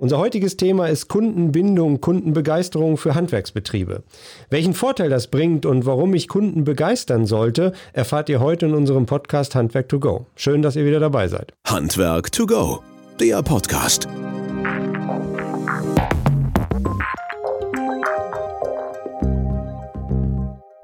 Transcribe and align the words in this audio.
Unser 0.00 0.18
heutiges 0.18 0.56
Thema 0.56 0.86
ist 0.86 1.08
Kundenbindung, 1.08 2.00
Kundenbegeisterung 2.00 2.98
für 2.98 3.16
Handwerksbetriebe. 3.16 4.04
Welchen 4.48 4.72
Vorteil 4.72 5.10
das 5.10 5.26
bringt 5.26 5.66
und 5.66 5.86
warum 5.86 6.14
ich 6.14 6.28
Kunden 6.28 6.62
begeistern 6.62 7.26
sollte, 7.26 7.72
erfahrt 7.92 8.28
ihr 8.28 8.38
heute 8.38 8.66
in 8.66 8.74
unserem 8.74 9.06
Podcast 9.06 9.56
Handwerk 9.56 9.88
to 9.88 9.98
go. 9.98 10.26
Schön, 10.36 10.62
dass 10.62 10.76
ihr 10.76 10.84
wieder 10.84 11.00
dabei 11.00 11.26
seid. 11.26 11.52
Handwerk 11.66 12.30
to 12.30 12.46
go, 12.46 12.80
der 13.18 13.42
Podcast. 13.42 14.06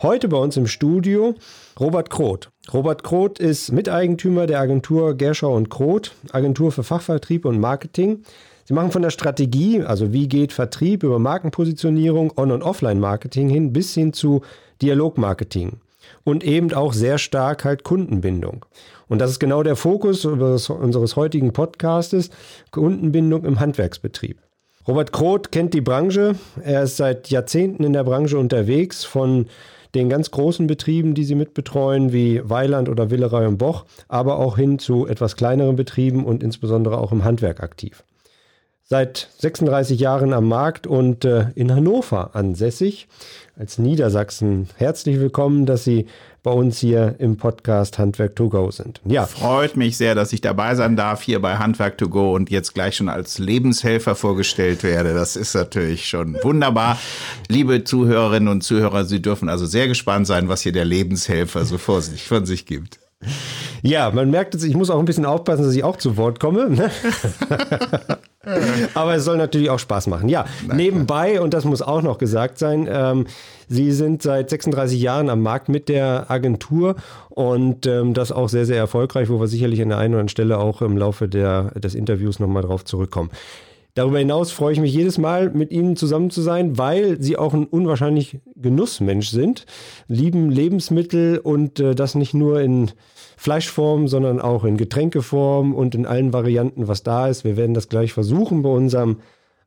Heute 0.02 0.26
bei 0.26 0.38
uns 0.38 0.56
im 0.56 0.66
Studio 0.66 1.36
Robert 1.78 2.10
Kroth. 2.10 2.50
Robert 2.72 3.04
Kroth 3.04 3.38
ist 3.38 3.70
Miteigentümer 3.70 4.48
der 4.48 4.58
Agentur 4.58 5.14
Gerschau 5.14 5.54
und 5.54 5.70
Kroth, 5.70 6.10
Agentur 6.32 6.72
für 6.72 6.82
Fachvertrieb 6.82 7.44
und 7.44 7.60
Marketing. 7.60 8.24
Sie 8.66 8.72
machen 8.72 8.92
von 8.92 9.02
der 9.02 9.10
Strategie, 9.10 9.82
also 9.82 10.14
wie 10.14 10.26
geht 10.26 10.52
Vertrieb 10.52 11.02
über 11.02 11.18
Markenpositionierung, 11.18 12.32
On- 12.36 12.50
und 12.50 12.62
Offline-Marketing 12.62 13.50
hin, 13.50 13.74
bis 13.74 13.92
hin 13.92 14.14
zu 14.14 14.40
Dialogmarketing. 14.80 15.80
Und 16.24 16.44
eben 16.44 16.72
auch 16.72 16.94
sehr 16.94 17.18
stark 17.18 17.64
halt 17.64 17.84
Kundenbindung. 17.84 18.64
Und 19.06 19.18
das 19.18 19.30
ist 19.30 19.38
genau 19.38 19.62
der 19.62 19.76
Fokus 19.76 20.24
unseres 20.24 21.16
heutigen 21.16 21.52
Podcastes, 21.52 22.30
Kundenbindung 22.70 23.44
im 23.44 23.60
Handwerksbetrieb. 23.60 24.38
Robert 24.88 25.12
Kroth 25.12 25.52
kennt 25.52 25.74
die 25.74 25.82
Branche. 25.82 26.36
Er 26.62 26.84
ist 26.84 26.96
seit 26.96 27.28
Jahrzehnten 27.28 27.84
in 27.84 27.92
der 27.92 28.04
Branche 28.04 28.38
unterwegs, 28.38 29.04
von 29.04 29.46
den 29.94 30.08
ganz 30.08 30.30
großen 30.30 30.66
Betrieben, 30.66 31.14
die 31.14 31.24
sie 31.24 31.34
mitbetreuen, 31.34 32.14
wie 32.14 32.40
Weiland 32.48 32.88
oder 32.88 33.10
Willerei 33.10 33.46
und 33.46 33.58
Boch, 33.58 33.84
aber 34.08 34.38
auch 34.38 34.56
hin 34.56 34.78
zu 34.78 35.06
etwas 35.06 35.36
kleineren 35.36 35.76
Betrieben 35.76 36.24
und 36.24 36.42
insbesondere 36.42 36.96
auch 36.96 37.12
im 37.12 37.24
Handwerk 37.24 37.62
aktiv 37.62 38.04
seit 38.86 39.30
36 39.38 39.98
Jahren 39.98 40.32
am 40.34 40.46
Markt 40.46 40.86
und 40.86 41.24
äh, 41.24 41.46
in 41.54 41.74
Hannover 41.74 42.36
ansässig. 42.36 43.08
Als 43.56 43.78
Niedersachsen 43.78 44.68
herzlich 44.76 45.18
willkommen, 45.18 45.64
dass 45.64 45.84
Sie 45.84 46.06
bei 46.42 46.50
uns 46.50 46.78
hier 46.78 47.14
im 47.18 47.38
Podcast 47.38 47.98
Handwerk 47.98 48.36
to 48.36 48.50
go 48.50 48.70
sind. 48.70 49.00
Ja. 49.06 49.24
Freut 49.24 49.78
mich 49.78 49.96
sehr, 49.96 50.14
dass 50.14 50.34
ich 50.34 50.42
dabei 50.42 50.74
sein 50.74 50.96
darf 50.96 51.22
hier 51.22 51.40
bei 51.40 51.56
Handwerk 51.56 51.96
to 51.96 52.10
go 52.10 52.34
und 52.34 52.50
jetzt 52.50 52.74
gleich 52.74 52.96
schon 52.96 53.08
als 53.08 53.38
Lebenshelfer 53.38 54.14
vorgestellt 54.14 54.82
werde. 54.82 55.14
Das 55.14 55.36
ist 55.36 55.54
natürlich 55.54 56.06
schon 56.06 56.36
wunderbar. 56.42 56.98
Liebe 57.48 57.84
Zuhörerinnen 57.84 58.48
und 58.48 58.60
Zuhörer, 58.60 59.06
Sie 59.06 59.22
dürfen 59.22 59.48
also 59.48 59.64
sehr 59.64 59.88
gespannt 59.88 60.26
sein, 60.26 60.50
was 60.50 60.60
hier 60.60 60.72
der 60.72 60.84
Lebenshelfer 60.84 61.64
so 61.64 61.78
vor 61.78 62.02
sich, 62.02 62.24
von 62.24 62.44
sich 62.44 62.66
gibt. 62.66 62.98
Ja, 63.82 64.10
man 64.10 64.30
merkt 64.30 64.54
jetzt, 64.54 64.64
ich 64.64 64.76
muss 64.76 64.90
auch 64.90 64.98
ein 64.98 65.04
bisschen 65.04 65.26
aufpassen, 65.26 65.64
dass 65.64 65.74
ich 65.74 65.84
auch 65.84 65.96
zu 65.96 66.16
Wort 66.16 66.40
komme. 66.40 66.70
Ne? 66.70 66.90
Aber 68.94 69.14
es 69.14 69.24
soll 69.24 69.36
natürlich 69.36 69.70
auch 69.70 69.78
Spaß 69.78 70.06
machen. 70.06 70.28
Ja, 70.28 70.46
nebenbei, 70.72 71.40
und 71.40 71.54
das 71.54 71.64
muss 71.64 71.82
auch 71.82 72.02
noch 72.02 72.18
gesagt 72.18 72.58
sein, 72.58 72.88
ähm, 72.90 73.26
Sie 73.68 73.92
sind 73.92 74.22
seit 74.22 74.50
36 74.50 75.00
Jahren 75.00 75.30
am 75.30 75.42
Markt 75.42 75.68
mit 75.68 75.88
der 75.88 76.30
Agentur 76.30 76.96
und 77.30 77.86
ähm, 77.86 78.12
das 78.12 78.30
auch 78.30 78.48
sehr, 78.48 78.66
sehr 78.66 78.76
erfolgreich, 78.76 79.28
wo 79.30 79.40
wir 79.40 79.46
sicherlich 79.46 79.80
an 79.80 79.88
der 79.88 79.98
einen 79.98 80.14
oder 80.14 80.20
anderen 80.20 80.28
Stelle 80.28 80.58
auch 80.58 80.82
im 80.82 80.98
Laufe 80.98 81.28
der, 81.28 81.70
des 81.72 81.94
Interviews 81.94 82.40
nochmal 82.40 82.62
drauf 82.62 82.84
zurückkommen. 82.84 83.30
Darüber 83.94 84.18
hinaus 84.18 84.50
freue 84.50 84.72
ich 84.72 84.80
mich 84.80 84.92
jedes 84.92 85.18
Mal, 85.18 85.50
mit 85.50 85.70
Ihnen 85.70 85.94
zusammen 85.94 86.30
zu 86.30 86.42
sein, 86.42 86.76
weil 86.76 87.22
Sie 87.22 87.36
auch 87.36 87.54
ein 87.54 87.66
unwahrscheinlich 87.66 88.40
Genussmensch 88.56 89.28
sind, 89.28 89.66
lieben 90.08 90.50
Lebensmittel 90.50 91.38
und 91.38 91.78
äh, 91.78 91.94
das 91.94 92.16
nicht 92.16 92.34
nur 92.34 92.60
in 92.60 92.90
Fleischform, 93.44 94.08
sondern 94.08 94.40
auch 94.40 94.64
in 94.64 94.78
Getränkeform 94.78 95.74
und 95.74 95.94
in 95.94 96.06
allen 96.06 96.32
Varianten, 96.32 96.88
was 96.88 97.02
da 97.02 97.28
ist. 97.28 97.44
Wir 97.44 97.58
werden 97.58 97.74
das 97.74 97.90
gleich 97.90 98.14
versuchen 98.14 98.62
bei 98.62 98.70
unserem 98.70 99.18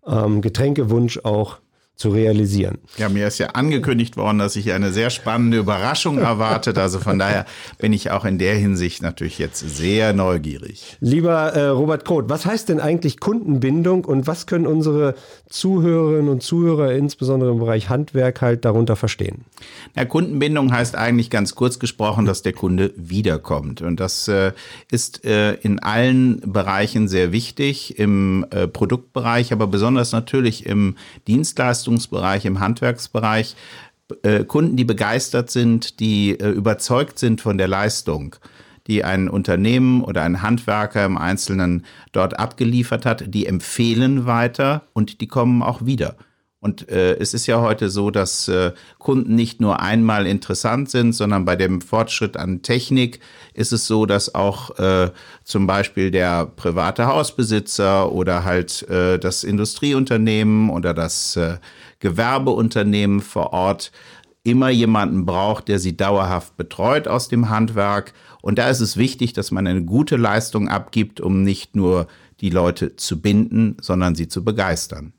ähm, 0.08 0.42
Getränkewunsch 0.42 1.20
auch 1.24 1.60
zu 1.98 2.10
realisieren. 2.10 2.78
Ja, 2.98 3.10
mir 3.10 3.28
ist 3.28 3.40
ja 3.40 3.48
angekündigt 3.48 4.18
worden, 4.18 4.38
dass 4.38 4.56
ich 4.56 4.72
eine 4.72 4.92
sehr 4.92 5.10
spannende 5.10 5.58
Überraschung 5.58 6.18
erwartet. 6.20 6.78
Also 6.78 7.00
von 7.00 7.18
daher 7.18 7.46
bin 7.80 7.92
ich 7.92 8.12
auch 8.12 8.24
in 8.24 8.38
der 8.38 8.56
Hinsicht 8.56 9.02
natürlich 9.02 9.40
jetzt 9.40 9.60
sehr 9.60 10.14
neugierig. 10.14 10.96
Lieber 11.00 11.54
äh, 11.54 11.68
Robert 11.70 12.06
Kroth, 12.06 12.30
was 12.30 12.46
heißt 12.46 12.70
denn 12.70 12.80
eigentlich 12.80 13.20
Kundenbindung 13.20 14.06
und 14.06 14.28
was 14.28 14.46
können 14.46 14.68
unsere 14.68 15.16
Zuhörerinnen 15.50 16.30
und 16.30 16.44
Zuhörer, 16.44 16.94
insbesondere 16.94 17.52
im 17.52 17.60
Bereich 17.60 17.90
Handwerk, 17.90 18.42
halt 18.42 18.64
darunter 18.64 18.96
verstehen? 18.96 19.46
Na, 19.96 20.06
Kundenbindung 20.06 20.72
heißt 20.72 20.96
eigentlich 20.96 21.32
ganz 21.32 21.56
kurz 21.56 21.80
gesprochen, 21.80 22.26
dass 22.26 22.44
der 22.44 22.54
Kunde 22.54 22.94
wiederkommt. 22.96 23.82
Und 23.82 24.00
das 24.00 24.28
äh, 24.28 24.52
ist 24.92 25.26
äh, 25.26 25.54
in 25.54 25.80
allen 25.80 26.42
Bereichen 26.42 27.08
sehr 27.08 27.32
wichtig, 27.32 27.98
im 27.98 28.46
äh, 28.52 28.68
Produktbereich, 28.68 29.52
aber 29.52 29.66
besonders 29.66 30.12
natürlich 30.12 30.68
im 30.68 30.96
Dienstleistung 31.28 31.87
Dienstleistungsbereich, 31.88 32.46
im 32.46 32.60
Handwerksbereich 32.60 33.56
äh, 34.24 34.44
Kunden, 34.44 34.76
die 34.76 34.86
begeistert 34.86 35.50
sind, 35.50 36.00
die 36.00 36.40
äh, 36.40 36.50
überzeugt 36.50 37.20
sind 37.20 37.42
von 37.42 37.58
der 37.58 37.68
Leistung, 37.68 38.36
die 38.88 39.04
ein 39.04 39.30
Unternehmen 39.30 40.04
oder 40.04 40.24
ein 40.24 40.42
Handwerker 40.42 41.06
im 41.06 41.18
Einzelnen 41.18 41.86
dort 42.12 42.40
abgeliefert 42.40 43.06
hat, 43.06 43.34
die 43.34 43.46
empfehlen 43.46 44.26
weiter 44.26 44.84
und 44.94 45.22
die 45.22 45.28
kommen 45.28 45.62
auch 45.62 45.86
wieder. 45.86 46.16
Und 46.60 46.90
äh, 46.90 47.16
es 47.18 47.36
ist 47.36 47.46
ja 47.46 47.62
heute 47.62 47.90
so, 47.90 48.10
dass 48.10 48.48
äh, 48.48 48.72
Kunden 48.98 49.36
nicht 49.36 49.62
nur 49.62 49.80
einmal 49.80 50.26
interessant 50.26 50.90
sind, 50.90 51.14
sondern 51.14 51.46
bei 51.46 51.56
dem 51.56 51.82
Fortschritt 51.82 52.36
an 52.36 52.64
Technik 52.64 53.20
ist 53.54 53.74
es 53.74 53.86
so, 53.86 54.08
dass 54.08 54.34
auch 54.34 54.78
äh, 54.80 55.12
zum 55.44 55.68
Beispiel 55.68 56.10
der 56.10 56.48
private 56.48 57.06
Hausbesitzer 57.06 58.12
oder 58.12 58.44
halt 58.44 58.88
äh, 58.90 59.20
das 59.20 59.44
Industrieunternehmen 59.44 60.72
oder 60.72 60.96
das 60.96 61.36
äh, 61.36 61.58
Gewerbeunternehmen 62.00 63.22
vor 63.22 63.54
Ort 63.54 63.92
immer 64.44 64.70
jemanden 64.70 65.26
braucht, 65.26 65.68
der 65.68 65.78
sie 65.78 65.96
dauerhaft 65.96 66.58
betreut 66.58 67.08
aus 67.08 67.28
dem 67.28 67.50
Handwerk. 67.50 68.14
Und 68.42 68.58
da 68.58 68.70
ist 68.70 68.80
es 68.80 68.98
wichtig, 68.98 69.34
dass 69.34 69.52
man 69.52 69.68
eine 69.68 69.84
gute 69.84 70.16
Leistung 70.16 70.70
abgibt, 70.70 71.22
um 71.22 71.44
nicht 71.44 71.76
nur 71.76 72.08
die 72.40 72.50
Leute 72.50 72.96
zu 72.96 73.22
binden, 73.22 73.78
sondern 73.82 74.16
sie 74.16 74.28
zu 74.28 74.44
begeistern. 74.44 75.14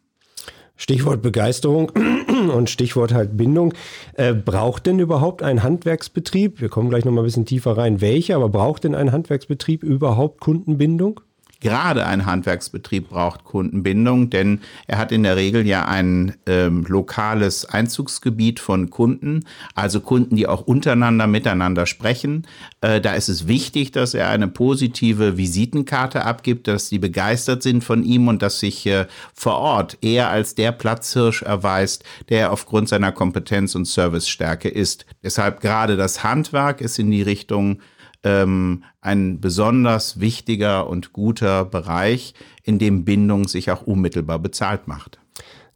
Stichwort 0.78 1.20
Begeisterung 1.20 1.92
und 2.54 2.70
Stichwort 2.70 3.12
halt 3.12 3.36
Bindung. 3.36 3.74
Äh, 4.14 4.32
braucht 4.32 4.86
denn 4.86 4.98
überhaupt 4.98 5.42
ein 5.42 5.62
Handwerksbetrieb, 5.62 6.60
wir 6.62 6.70
kommen 6.70 6.88
gleich 6.88 7.04
nochmal 7.04 7.24
ein 7.24 7.26
bisschen 7.26 7.44
tiefer 7.44 7.76
rein, 7.76 8.00
welche, 8.00 8.34
aber 8.34 8.48
braucht 8.48 8.84
denn 8.84 8.94
ein 8.94 9.12
Handwerksbetrieb 9.12 9.82
überhaupt 9.82 10.40
Kundenbindung? 10.40 11.20
Gerade 11.60 12.06
ein 12.06 12.24
Handwerksbetrieb 12.24 13.08
braucht 13.08 13.42
Kundenbindung, 13.42 14.30
denn 14.30 14.60
er 14.86 14.96
hat 14.96 15.10
in 15.10 15.24
der 15.24 15.34
Regel 15.34 15.66
ja 15.66 15.86
ein 15.86 16.36
ähm, 16.46 16.84
lokales 16.86 17.64
Einzugsgebiet 17.64 18.60
von 18.60 18.90
Kunden, 18.90 19.44
also 19.74 20.00
Kunden, 20.00 20.36
die 20.36 20.46
auch 20.46 20.60
untereinander 20.60 21.26
miteinander 21.26 21.86
sprechen. 21.86 22.46
Äh, 22.80 23.00
da 23.00 23.14
ist 23.14 23.28
es 23.28 23.48
wichtig, 23.48 23.90
dass 23.90 24.14
er 24.14 24.28
eine 24.28 24.46
positive 24.46 25.36
Visitenkarte 25.36 26.24
abgibt, 26.24 26.68
dass 26.68 26.90
die 26.90 27.00
begeistert 27.00 27.64
sind 27.64 27.82
von 27.82 28.04
ihm 28.04 28.28
und 28.28 28.40
dass 28.40 28.60
sich 28.60 28.86
äh, 28.86 29.06
vor 29.34 29.58
Ort 29.58 29.98
er 30.00 30.30
als 30.30 30.54
der 30.54 30.70
Platzhirsch 30.70 31.42
erweist, 31.42 32.04
der 32.28 32.52
aufgrund 32.52 32.88
seiner 32.88 33.10
Kompetenz 33.10 33.74
und 33.74 33.86
Servicestärke 33.86 34.68
ist. 34.68 35.06
Deshalb 35.24 35.60
gerade 35.60 35.96
das 35.96 36.22
Handwerk 36.22 36.80
ist 36.80 37.00
in 37.00 37.10
die 37.10 37.22
Richtung 37.22 37.80
ähm, 38.28 38.84
ein 39.00 39.40
besonders 39.40 40.20
wichtiger 40.20 40.88
und 40.88 41.12
guter 41.14 41.64
Bereich, 41.64 42.34
in 42.62 42.78
dem 42.78 43.04
Bindung 43.04 43.48
sich 43.48 43.70
auch 43.70 43.82
unmittelbar 43.82 44.38
bezahlt 44.38 44.86
macht. 44.86 45.18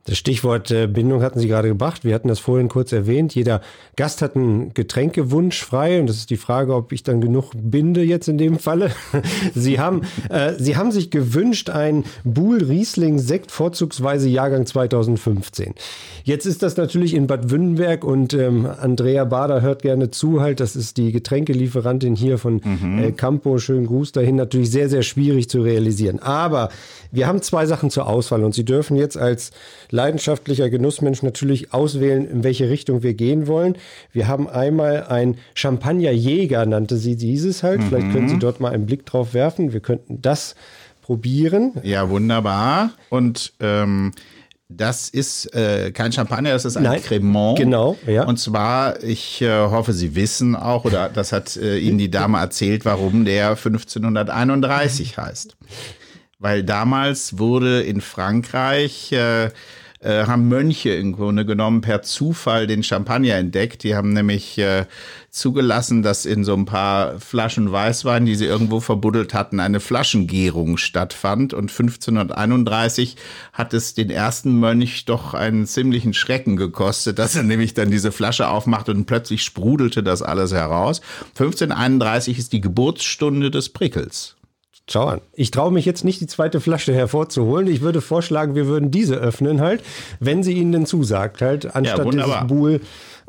Das 0.05 0.19
Stichwort 0.19 0.73
äh, 0.73 0.89
Bindung 0.89 1.23
hatten 1.23 1.39
Sie 1.39 1.47
gerade 1.47 1.69
gebracht. 1.69 2.05
Wir 2.05 2.13
hatten 2.15 2.27
das 2.27 2.41
vorhin 2.41 2.69
kurz 2.69 2.91
erwähnt. 2.91 3.37
Jeder 3.37 3.61
Gast 3.95 4.21
hat 4.21 4.35
einen 4.35 4.75
Getränkewunsch 4.75 5.63
frei 5.63 6.01
und 6.01 6.09
das 6.09 6.17
ist 6.17 6.31
die 6.31 6.37
Frage, 6.37 6.75
ob 6.75 6.91
ich 6.91 7.05
dann 7.05 7.21
genug 7.21 7.53
binde 7.55 8.03
jetzt 8.03 8.27
in 8.27 8.37
dem 8.37 8.59
Falle. 8.59 8.91
Sie 9.55 9.79
haben, 9.79 10.03
äh, 10.29 10.55
Sie 10.59 10.77
haben 10.77 10.91
sich 10.91 11.13
gewünscht 11.13 11.71
ein 11.71 12.03
Buhl 12.25 12.65
Riesling 12.65 13.21
Sekt 13.21 13.53
vorzugsweise 13.53 14.29
Jahrgang 14.29 14.67
2015. 14.67 15.75
Jetzt 16.25 16.47
ist 16.47 16.65
das 16.65 16.77
natürlich 16.77 17.15
in 17.15 17.29
Bad 17.29 17.51
Wünnenberg 17.51 18.03
und 18.03 18.35
ähm, 18.35 18.67
Andrea 18.67 19.25
Bader 19.25 19.63
hört 19.63 19.83
gerne 19.83 20.11
zu 20.11 20.41
halt. 20.41 20.59
Das 20.59 20.75
ist 20.75 20.97
die 20.97 21.13
Getränkelieferantin 21.13 22.17
hier 22.17 22.39
von 22.39 22.61
mhm. 22.65 22.99
äh, 22.99 23.13
Campo. 23.13 23.59
Schönen 23.59 23.87
Gruß 23.87 24.11
dahin. 24.11 24.35
Natürlich 24.35 24.73
sehr, 24.73 24.89
sehr 24.89 25.03
schwierig 25.03 25.49
zu 25.49 25.63
realisieren. 25.63 26.19
Aber 26.19 26.71
wir 27.13 27.29
haben 27.29 27.41
zwei 27.43 27.67
Sachen 27.67 27.91
zur 27.91 28.09
Auswahl 28.09 28.43
und 28.43 28.55
Sie 28.55 28.65
dürfen 28.65 28.97
jetzt 28.97 29.17
als 29.17 29.53
leidenschaftlicher 29.93 30.71
Genussmensch 30.71 31.23
natürlich 31.23 31.73
auswählen, 31.73 32.29
in 32.29 32.43
welche 32.43 32.69
Richtung 32.69 33.03
wir 33.03 33.15
gehen 33.15 33.47
wollen. 33.47 33.77
Wir 34.11 34.27
haben 34.27 34.49
einmal 34.49 35.05
ein 35.05 35.37
Champagnerjäger, 35.55 36.67
nannte 36.67 36.97
sie 36.97 37.15
dieses 37.17 37.63
halt. 37.63 37.81
Mhm. 37.81 37.89
Vielleicht 37.89 38.13
können 38.13 38.29
Sie 38.29 38.39
dort 38.39 38.59
mal 38.59 38.73
einen 38.73 38.87
Blick 38.87 39.07
drauf 39.07 39.35
werfen. 39.35 39.73
Wir 39.73 39.81
könnten 39.81 40.21
das 40.23 40.57
probieren. 41.03 41.75
Ja, 41.83 42.09
wunderbar. 42.09 42.91
Und 43.11 43.53
ähm, 43.61 44.13
das 44.69 45.11
ist 45.11 45.55
äh, 45.55 45.91
kein 45.93 46.13
Champagner, 46.13 46.51
das 46.51 46.65
ist 46.65 46.79
ein 46.79 46.85
Nein, 46.85 47.03
Cremant. 47.03 47.59
Genau, 47.59 47.97
ja. 48.07 48.25
Und 48.25 48.39
zwar, 48.39 49.03
ich 49.03 49.43
äh, 49.43 49.51
hoffe, 49.51 49.93
Sie 49.93 50.15
wissen 50.15 50.57
auch, 50.57 50.87
oder 50.87 51.11
das 51.11 51.33
hat 51.33 51.57
äh, 51.59 51.77
Ihnen 51.77 51.99
die 51.99 52.11
Dame 52.11 52.39
erzählt, 52.39 52.87
warum 52.87 53.27
der 53.27 53.51
1531 53.51 55.19
heißt. 55.19 55.57
weil 56.39 56.65
damals 56.65 57.39
wurde 57.39 57.83
in 57.83 58.01
Frankreich 58.01 59.13
äh, 60.03 60.27
haben 60.27 60.49
Mönche 60.49 60.91
im 60.91 61.13
Grunde 61.13 61.47
genommen 61.47 61.81
per 61.81 62.03
Zufall 62.03 62.67
den 62.67 62.83
Champagner 62.83 63.37
entdeckt. 63.37 63.85
Die 63.85 63.95
haben 63.95 64.13
nämlich 64.13 64.59
äh, 64.59 64.87
zugelassen, 65.31 66.03
dass 66.03 66.27
in 66.27 66.45
so 66.45 66.55
ein 66.55 66.65
paar 66.65 67.19
Flaschen 67.21 67.71
Weißwein, 67.71 68.27
die 68.27 68.35
sie 68.35 68.47
irgendwo 68.47 68.81
verbuddelt 68.81 69.33
hatten, 69.33 69.61
eine 69.61 69.81
Flaschengärung 69.81 70.77
stattfand. 70.77 71.55
Und 71.55 71.71
1531 71.71 73.17
hat 73.53 73.75
es 73.75 73.95
den 73.95 74.11
ersten 74.11 74.59
Mönch 74.59 75.05
doch 75.05 75.35
einen 75.35 75.67
ziemlichen 75.67 76.15
Schrecken 76.15 76.57
gekostet, 76.57 77.19
dass 77.19 77.37
er 77.37 77.45
nämlich 77.45 77.75
dann 77.75 77.91
diese 77.91 78.13
Flasche 78.13 78.49
aufmacht 78.49 78.89
und 78.89 79.07
plötzlich 79.07 79.43
sprudelte 79.45 80.03
das 80.03 80.23
alles 80.23 80.53
heraus. 80.53 81.01
1531 81.39 82.39
ist 82.39 82.53
die 82.53 82.61
Geburtsstunde 82.61 83.51
des 83.51 83.69
Prickels. 83.69 84.37
Schau 84.91 85.07
an. 85.07 85.21
Ich 85.35 85.51
traue 85.51 85.73
mich 85.73 85.85
jetzt 85.85 86.05
nicht, 86.05 86.21
die 86.21 86.27
zweite 86.27 86.61
Flasche 86.61 86.93
hervorzuholen. 86.93 87.69
Ich 87.69 87.83
würde 87.83 88.01
vorschlagen, 88.01 88.55
wir 88.55 88.67
würden 88.67 88.91
diese 88.91 89.15
öffnen 89.15 89.61
halt, 89.61 89.83
wenn 90.19 90.43
sie 90.43 90.53
Ihnen 90.55 90.73
denn 90.73 90.87
zusagt 90.87 91.41
halt, 91.41 91.75
anstatt 91.75 92.05
ja, 92.05 92.11
dieses 92.11 92.47
Buhl 92.49 92.81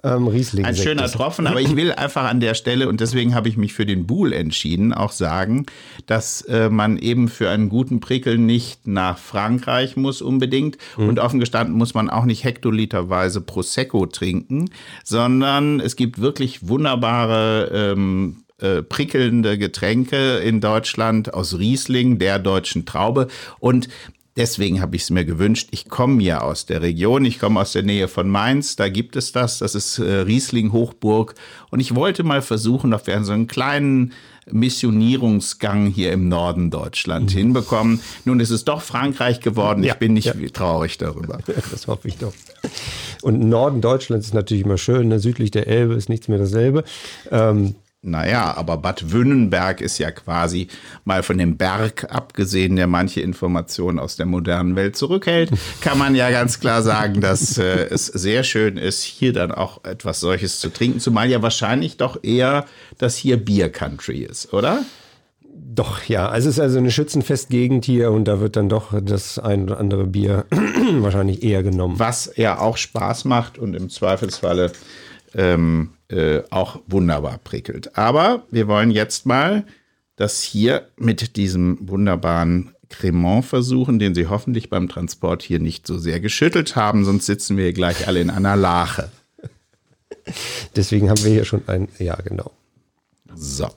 ähm, 0.03 0.27
Riesling. 0.27 0.65
Ein 0.65 0.75
schöner 0.75 1.09
Tropfen, 1.09 1.47
aber 1.47 1.61
ich 1.61 1.75
will 1.75 1.93
einfach 1.93 2.25
an 2.25 2.39
der 2.39 2.55
Stelle, 2.55 2.89
und 2.89 2.99
deswegen 2.99 3.35
habe 3.35 3.47
ich 3.47 3.55
mich 3.55 3.73
für 3.73 3.85
den 3.85 4.05
Buhl 4.05 4.33
entschieden, 4.33 4.93
auch 4.93 5.11
sagen, 5.11 5.65
dass 6.05 6.41
äh, 6.41 6.69
man 6.69 6.97
eben 6.97 7.29
für 7.29 7.49
einen 7.49 7.69
guten 7.69 7.99
Prickel 7.99 8.37
nicht 8.37 8.85
nach 8.85 9.17
Frankreich 9.17 9.95
muss 9.95 10.21
unbedingt. 10.21 10.77
Mhm. 10.97 11.09
Und 11.09 11.19
offen 11.19 11.39
gestanden 11.39 11.75
muss 11.75 11.93
man 11.93 12.09
auch 12.09 12.25
nicht 12.25 12.43
hektoliterweise 12.43 13.41
Prosecco 13.41 14.05
trinken, 14.05 14.69
sondern 15.03 15.79
es 15.79 15.95
gibt 15.95 16.19
wirklich 16.19 16.67
wunderbare 16.67 17.71
ähm, 17.73 18.42
äh, 18.59 18.81
prickelnde 18.81 19.57
Getränke 19.57 20.37
in 20.37 20.61
Deutschland 20.61 21.33
aus 21.33 21.57
Riesling, 21.57 22.19
der 22.19 22.39
deutschen 22.39 22.85
Traube. 22.85 23.27
Und 23.59 23.89
Deswegen 24.35 24.81
habe 24.81 24.95
ich 24.95 25.03
es 25.03 25.09
mir 25.11 25.25
gewünscht. 25.25 25.69
Ich 25.69 25.89
komme 25.89 26.21
ja 26.23 26.41
aus 26.41 26.65
der 26.65 26.81
Region, 26.81 27.23
ich 27.23 27.37
komme 27.37 27.59
aus 27.59 27.73
der 27.73 27.83
Nähe 27.83 28.07
von 28.07 28.27
Mainz, 28.27 28.75
da 28.75 28.89
gibt 28.89 29.15
es 29.15 29.31
das, 29.31 29.59
das 29.59 29.75
ist 29.75 29.99
äh, 29.99 30.21
Riesling 30.21 30.71
Hochburg. 30.71 31.35
Und 31.69 31.79
ich 31.79 31.93
wollte 31.93 32.23
mal 32.23 32.41
versuchen, 32.41 32.95
ob 32.95 33.05
wir 33.05 33.23
so 33.23 33.31
einen 33.31 33.45
kleinen 33.45 34.13
Missionierungsgang 34.49 35.85
hier 35.85 36.11
im 36.11 36.29
Norden 36.29 36.71
Deutschland 36.71 37.31
mhm. 37.31 37.37
hinbekommen. 37.37 37.99
Nun 38.25 38.39
ist 38.39 38.49
es 38.49 38.65
doch 38.65 38.81
Frankreich 38.81 39.39
geworden. 39.39 39.83
Ja, 39.83 39.93
ich 39.93 39.99
bin 39.99 40.13
nicht 40.13 40.25
ja. 40.25 40.33
traurig 40.51 40.97
darüber. 40.97 41.37
Das 41.71 41.87
hoffe 41.87 42.07
ich 42.07 42.17
doch. 42.17 42.33
Und 43.21 43.39
Norden 43.39 43.81
Deutschlands 43.81 44.27
ist 44.27 44.33
natürlich 44.33 44.63
immer 44.63 44.77
schön. 44.77 45.07
Ne? 45.07 45.19
Südlich 45.19 45.51
der 45.51 45.67
Elbe 45.67 45.93
ist 45.93 46.09
nichts 46.09 46.27
mehr 46.27 46.39
dasselbe. 46.39 46.83
Ähm, 47.31 47.75
naja, 48.03 48.53
aber 48.57 48.77
Bad 48.77 49.13
Wünnenberg 49.13 49.79
ist 49.79 49.97
ja 49.97 50.11
quasi 50.11 50.67
mal 51.05 51.23
von 51.23 51.37
dem 51.37 51.55
Berg 51.55 52.13
abgesehen, 52.13 52.75
der 52.75 52.87
manche 52.87 53.21
Informationen 53.21 53.97
aus 53.97 54.17
der 54.17 54.25
modernen 54.25 54.75
Welt 54.75 54.97
zurückhält, 54.97 55.49
kann 55.79 55.97
man 55.97 56.13
ja 56.13 56.29
ganz 56.29 56.59
klar 56.59 56.81
sagen, 56.81 57.21
dass 57.21 57.57
äh, 57.57 57.87
es 57.89 58.07
sehr 58.07 58.43
schön 58.43 58.75
ist, 58.75 59.03
hier 59.03 59.31
dann 59.31 59.53
auch 59.53 59.85
etwas 59.85 60.19
solches 60.19 60.59
zu 60.59 60.69
trinken, 60.69 60.99
zumal 60.99 61.29
ja 61.29 61.41
wahrscheinlich 61.41 61.95
doch 61.95 62.21
eher 62.23 62.65
das 62.97 63.15
hier 63.15 63.37
Bier 63.37 63.69
Country 63.69 64.19
ist, 64.19 64.53
oder? 64.53 64.83
Doch, 65.55 66.03
ja. 66.03 66.27
Also 66.27 66.49
es 66.49 66.57
ist 66.57 66.61
also 66.61 66.79
eine 66.79 66.91
Schützenfestgegend 66.91 67.85
hier 67.85 68.11
und 68.11 68.25
da 68.25 68.39
wird 68.39 68.57
dann 68.57 68.69
doch 68.69 68.93
das 69.01 69.39
ein 69.39 69.63
oder 69.63 69.79
andere 69.79 70.05
Bier 70.05 70.45
wahrscheinlich 70.99 71.41
eher 71.41 71.63
genommen. 71.63 71.99
Was 71.99 72.31
ja 72.35 72.59
auch 72.59 72.75
Spaß 72.75 73.25
macht 73.25 73.57
und 73.57 73.75
im 73.75 73.89
Zweifelsfalle 73.89 74.71
ähm, 75.33 75.91
äh, 76.09 76.41
auch 76.49 76.81
wunderbar 76.87 77.39
prickelt. 77.43 77.97
Aber 77.97 78.43
wir 78.51 78.67
wollen 78.67 78.91
jetzt 78.91 79.25
mal 79.25 79.65
das 80.15 80.41
hier 80.41 80.87
mit 80.97 81.35
diesem 81.35 81.77
wunderbaren 81.81 82.73
Cremant 82.89 83.45
versuchen, 83.45 83.97
den 83.97 84.13
Sie 84.13 84.27
hoffentlich 84.27 84.69
beim 84.69 84.87
Transport 84.87 85.41
hier 85.41 85.59
nicht 85.59 85.87
so 85.87 85.97
sehr 85.97 86.19
geschüttelt 86.19 86.75
haben, 86.75 87.05
sonst 87.05 87.25
sitzen 87.25 87.57
wir 87.57 87.73
gleich 87.73 88.07
alle 88.07 88.21
in 88.21 88.29
einer 88.29 88.55
Lache. 88.55 89.09
Deswegen 90.75 91.09
haben 91.09 91.23
wir 91.23 91.31
hier 91.31 91.45
schon 91.45 91.63
ein, 91.67 91.87
ja 91.97 92.15
genau. 92.15 92.51
So, 93.33 93.69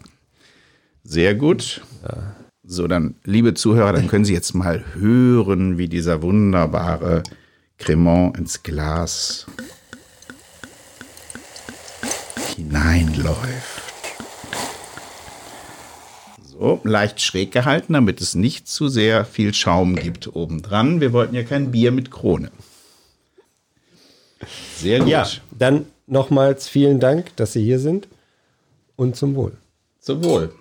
sehr 1.03 1.35
gut. 1.35 1.81
Ja. 2.03 2.37
So, 2.69 2.89
dann, 2.89 3.15
liebe 3.25 3.55
Zuhörer, 3.55 3.93
dann 3.93 4.09
können 4.09 4.25
Sie 4.25 4.35
jetzt 4.35 4.55
mal 4.55 4.85
hören, 4.95 5.79
wie 5.79 5.89
dieser 5.89 6.21
wunderbare 6.21 7.23
Cremant 7.79 8.37
ins 8.37 8.63
Glas 8.65 9.47
hineinläuft. 12.57 13.83
So, 16.43 16.81
leicht 16.85 17.21
schräg 17.21 17.53
gehalten, 17.53 17.93
damit 17.93 18.21
es 18.23 18.35
nicht 18.35 18.67
zu 18.67 18.89
sehr 18.89 19.27
viel 19.27 19.53
Schaum 19.53 19.95
gibt 19.95 20.35
obendran. 20.35 21.01
Wir 21.01 21.13
wollten 21.13 21.35
ja 21.35 21.43
kein 21.43 21.71
Bier 21.71 21.93
mit 21.93 22.11
Krone. 22.11 22.51
Sehr 24.79 25.01
gut. 25.01 25.09
Ja, 25.09 25.27
dann 25.51 25.87
nochmals 26.07 26.67
vielen 26.67 26.99
Dank, 26.99 27.37
dass 27.37 27.53
Sie 27.53 27.63
hier 27.63 27.79
sind 27.79 28.09
und 28.97 29.17
zum 29.17 29.35
Wohl. 29.35 29.53
Zum 30.01 30.25
Wohl. 30.25 30.53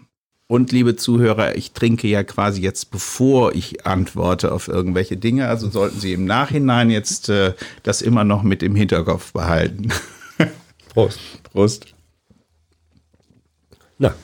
Und 0.48 0.72
liebe 0.72 0.96
Zuhörer, 0.96 1.56
ich 1.56 1.72
trinke 1.72 2.08
ja 2.08 2.24
quasi 2.24 2.62
jetzt, 2.62 2.92
bevor 2.92 3.56
ich 3.56 3.86
antworte 3.86 4.52
auf 4.52 4.68
irgendwelche 4.68 5.18
Dinge. 5.18 5.48
Also 5.48 5.70
sollten 5.70 6.00
Sie 6.00 6.14
im 6.14 6.26
Nachhinein 6.26 6.90
jetzt 6.90 7.30
äh, 7.30 7.54
das 7.84 8.02
immer 8.02 8.26
noch 8.26 8.44
mit 8.44 8.62
im 8.62 8.76
Hinterkopf 8.76 9.32
behalten. 9.32 9.92
Prost. 10.96 11.20
Prost. 11.52 11.94
Na. 13.98 14.16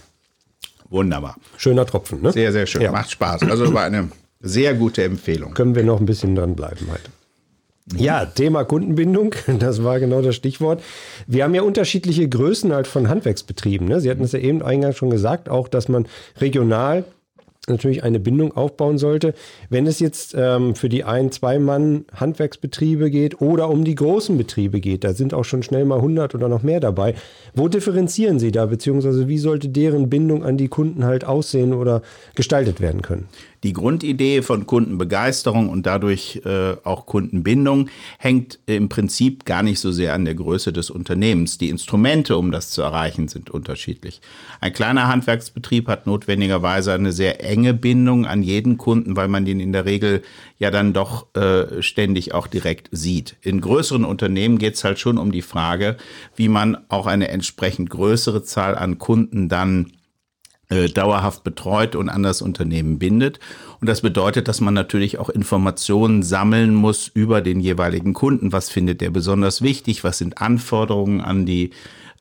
Wunderbar. 0.89 1.35
Schöner 1.57 1.85
Tropfen, 1.85 2.21
ne? 2.21 2.31
Sehr, 2.31 2.53
sehr 2.53 2.65
schön. 2.65 2.81
Ja. 2.81 2.93
Macht 2.93 3.11
Spaß. 3.11 3.43
Also 3.43 3.73
war 3.73 3.83
eine 3.83 4.09
sehr 4.39 4.73
gute 4.73 5.03
Empfehlung. 5.03 5.53
Können 5.53 5.75
wir 5.75 5.83
noch 5.83 5.99
ein 5.99 6.05
bisschen 6.05 6.33
dranbleiben 6.33 6.87
heute. 6.89 7.11
Ja, 7.97 8.25
Thema 8.25 8.63
Kundenbindung, 8.63 9.35
das 9.59 9.83
war 9.83 9.99
genau 9.99 10.21
das 10.21 10.35
Stichwort. 10.35 10.81
Wir 11.27 11.43
haben 11.43 11.53
ja 11.53 11.61
unterschiedliche 11.61 12.29
Größen 12.29 12.71
halt 12.71 12.87
von 12.87 13.09
Handwerksbetrieben. 13.09 13.89
Ne? 13.89 13.99
Sie 13.99 14.09
hatten 14.09 14.23
es 14.23 14.31
ja 14.31 14.39
eben 14.39 14.61
eingangs 14.61 14.95
schon 14.95 15.09
gesagt, 15.09 15.49
auch 15.49 15.67
dass 15.67 15.89
man 15.89 16.07
regional 16.39 17.03
natürlich 17.67 18.03
eine 18.03 18.19
Bindung 18.19 18.57
aufbauen 18.57 18.97
sollte. 18.97 19.35
Wenn 19.69 19.85
es 19.85 19.99
jetzt 19.99 20.33
ähm, 20.35 20.73
für 20.75 20.89
die 20.89 21.03
ein-, 21.03 21.31
zwei 21.31 21.59
Mann 21.59 22.05
Handwerksbetriebe 22.13 23.11
geht 23.11 23.39
oder 23.39 23.69
um 23.69 23.83
die 23.83 23.93
großen 23.93 24.35
Betriebe 24.35 24.79
geht, 24.79 25.03
da 25.03 25.13
sind 25.13 25.33
auch 25.33 25.45
schon 25.45 25.61
schnell 25.61 25.85
mal 25.85 25.97
100 25.97 26.33
oder 26.33 26.49
noch 26.49 26.63
mehr 26.63 26.79
dabei. 26.79 27.13
Wo 27.53 27.67
differenzieren 27.67 28.39
Sie 28.39 28.51
da, 28.51 28.65
beziehungsweise 28.65 29.27
wie 29.27 29.37
sollte 29.37 29.69
deren 29.69 30.09
Bindung 30.09 30.43
an 30.43 30.57
die 30.57 30.69
Kunden 30.69 31.05
halt 31.05 31.23
aussehen 31.23 31.73
oder 31.73 32.01
gestaltet 32.33 32.81
werden 32.81 33.03
können? 33.03 33.27
Die 33.63 33.73
Grundidee 33.73 34.41
von 34.41 34.65
Kundenbegeisterung 34.65 35.69
und 35.69 35.85
dadurch 35.85 36.41
äh, 36.45 36.75
auch 36.83 37.05
Kundenbindung 37.05 37.89
hängt 38.17 38.57
im 38.65 38.89
Prinzip 38.89 39.45
gar 39.45 39.61
nicht 39.61 39.79
so 39.79 39.91
sehr 39.91 40.15
an 40.15 40.25
der 40.25 40.33
Größe 40.33 40.73
des 40.73 40.89
Unternehmens. 40.89 41.59
Die 41.59 41.69
Instrumente, 41.69 42.37
um 42.37 42.51
das 42.51 42.71
zu 42.71 42.81
erreichen, 42.81 43.27
sind 43.27 43.51
unterschiedlich. 43.51 44.19
Ein 44.61 44.73
kleiner 44.73 45.07
Handwerksbetrieb 45.07 45.87
hat 45.87 46.07
notwendigerweise 46.07 46.91
eine 46.93 47.11
sehr 47.11 47.43
enge 47.43 47.75
Bindung 47.75 48.25
an 48.25 48.41
jeden 48.41 48.77
Kunden, 48.77 49.15
weil 49.15 49.27
man 49.27 49.45
den 49.45 49.59
in 49.59 49.73
der 49.73 49.85
Regel 49.85 50.23
ja 50.57 50.71
dann 50.71 50.93
doch 50.93 51.27
äh, 51.35 51.83
ständig 51.83 52.33
auch 52.33 52.47
direkt 52.47 52.89
sieht. 52.91 53.35
In 53.41 53.61
größeren 53.61 54.05
Unternehmen 54.05 54.57
geht 54.57 54.73
es 54.73 54.83
halt 54.83 54.97
schon 54.97 55.19
um 55.19 55.31
die 55.31 55.43
Frage, 55.43 55.97
wie 56.35 56.49
man 56.49 56.77
auch 56.89 57.05
eine 57.05 57.27
entsprechend 57.27 57.91
größere 57.91 58.41
Zahl 58.41 58.75
an 58.75 58.97
Kunden 58.97 59.49
dann 59.49 59.91
dauerhaft 60.71 61.43
betreut 61.43 61.95
und 61.95 62.09
an 62.09 62.23
das 62.23 62.41
Unternehmen 62.41 62.97
bindet. 62.97 63.39
Und 63.81 63.87
das 63.87 64.01
bedeutet, 64.01 64.47
dass 64.47 64.61
man 64.61 64.73
natürlich 64.73 65.17
auch 65.17 65.29
Informationen 65.29 66.23
sammeln 66.23 66.73
muss 66.73 67.07
über 67.07 67.41
den 67.41 67.59
jeweiligen 67.59 68.13
Kunden. 68.13 68.53
Was 68.53 68.69
findet 68.69 69.01
der 69.01 69.09
besonders 69.09 69.61
wichtig? 69.61 70.03
Was 70.03 70.17
sind 70.17 70.37
Anforderungen 70.37 71.21
an 71.21 71.45
die 71.45 71.71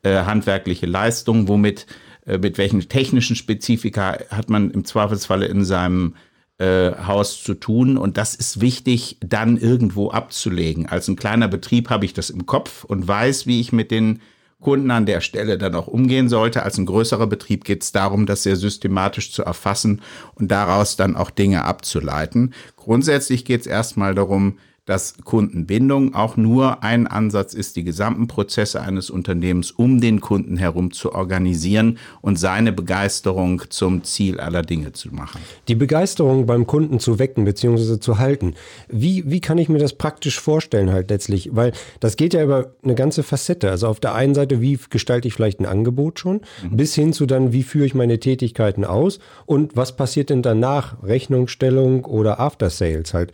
äh, 0.03 0.23
handwerkliche 0.23 0.85
Leistung? 0.85 1.47
Womit, 1.47 1.85
äh, 2.25 2.37
mit 2.37 2.57
welchen 2.57 2.81
technischen 2.89 3.35
Spezifika 3.35 4.17
hat 4.29 4.49
man 4.49 4.71
im 4.71 4.83
Zweifelsfalle 4.83 5.45
in 5.45 5.63
seinem 5.63 6.15
äh, 6.57 6.91
Haus 7.07 7.43
zu 7.43 7.53
tun. 7.53 7.97
Und 7.97 8.17
das 8.17 8.35
ist 8.35 8.61
wichtig, 8.61 9.17
dann 9.21 9.57
irgendwo 9.57 10.11
abzulegen. 10.11 10.87
Als 10.87 11.07
ein 11.07 11.15
kleiner 11.15 11.47
Betrieb 11.47 11.89
habe 11.89 12.05
ich 12.05 12.13
das 12.13 12.29
im 12.29 12.45
Kopf 12.45 12.83
und 12.83 13.07
weiß, 13.07 13.47
wie 13.47 13.59
ich 13.59 13.71
mit 13.71 13.91
den 13.91 14.19
Kunden 14.61 14.91
an 14.91 15.05
der 15.05 15.21
Stelle 15.21 15.57
dann 15.57 15.75
auch 15.75 15.87
umgehen 15.87 16.29
sollte. 16.29 16.63
Als 16.63 16.77
ein 16.77 16.85
größerer 16.85 17.27
Betrieb 17.27 17.65
geht 17.65 17.83
es 17.83 17.91
darum, 17.91 18.25
das 18.25 18.43
sehr 18.43 18.55
systematisch 18.55 19.31
zu 19.31 19.43
erfassen 19.43 20.01
und 20.35 20.49
daraus 20.51 20.95
dann 20.95 21.15
auch 21.15 21.31
Dinge 21.31 21.65
abzuleiten. 21.65 22.53
Grundsätzlich 22.77 23.43
geht 23.43 23.61
es 23.61 23.67
erstmal 23.67 24.15
darum, 24.15 24.57
dass 24.91 25.13
Kundenbindung 25.23 26.15
auch 26.15 26.35
nur 26.35 26.83
ein 26.83 27.07
Ansatz 27.07 27.53
ist, 27.53 27.77
die 27.77 27.85
gesamten 27.85 28.27
Prozesse 28.27 28.81
eines 28.81 29.09
Unternehmens 29.09 29.71
um 29.71 30.01
den 30.01 30.19
Kunden 30.19 30.57
herum 30.57 30.91
zu 30.91 31.13
organisieren 31.13 31.97
und 32.19 32.37
seine 32.37 32.73
Begeisterung 32.73 33.63
zum 33.69 34.03
Ziel 34.03 34.41
aller 34.41 34.63
Dinge 34.63 34.91
zu 34.91 35.15
machen. 35.15 35.39
Die 35.69 35.75
Begeisterung 35.75 36.45
beim 36.45 36.67
Kunden 36.67 36.99
zu 36.99 37.19
wecken 37.19 37.45
bzw. 37.45 38.01
zu 38.01 38.17
halten. 38.17 38.55
Wie, 38.89 39.23
wie 39.31 39.39
kann 39.39 39.57
ich 39.57 39.69
mir 39.69 39.79
das 39.79 39.93
praktisch 39.93 40.41
vorstellen 40.41 40.91
halt 40.91 41.09
letztlich? 41.09 41.51
Weil 41.53 41.71
das 42.01 42.17
geht 42.17 42.33
ja 42.33 42.43
über 42.43 42.73
eine 42.83 42.95
ganze 42.95 43.23
Facette. 43.23 43.71
Also 43.71 43.87
auf 43.87 44.01
der 44.01 44.13
einen 44.13 44.35
Seite, 44.35 44.59
wie 44.59 44.77
gestalte 44.89 45.29
ich 45.29 45.33
vielleicht 45.33 45.61
ein 45.61 45.65
Angebot 45.65 46.19
schon, 46.19 46.41
mhm. 46.69 46.75
bis 46.75 46.93
hin 46.95 47.13
zu 47.13 47.25
dann, 47.25 47.53
wie 47.53 47.63
führe 47.63 47.85
ich 47.85 47.95
meine 47.95 48.19
Tätigkeiten 48.19 48.83
aus 48.83 49.19
und 49.45 49.77
was 49.77 49.95
passiert 49.95 50.29
denn 50.29 50.41
danach? 50.41 51.01
Rechnungsstellung 51.01 52.03
oder 52.03 52.41
After 52.41 52.69
Sales 52.69 53.13
halt. 53.13 53.31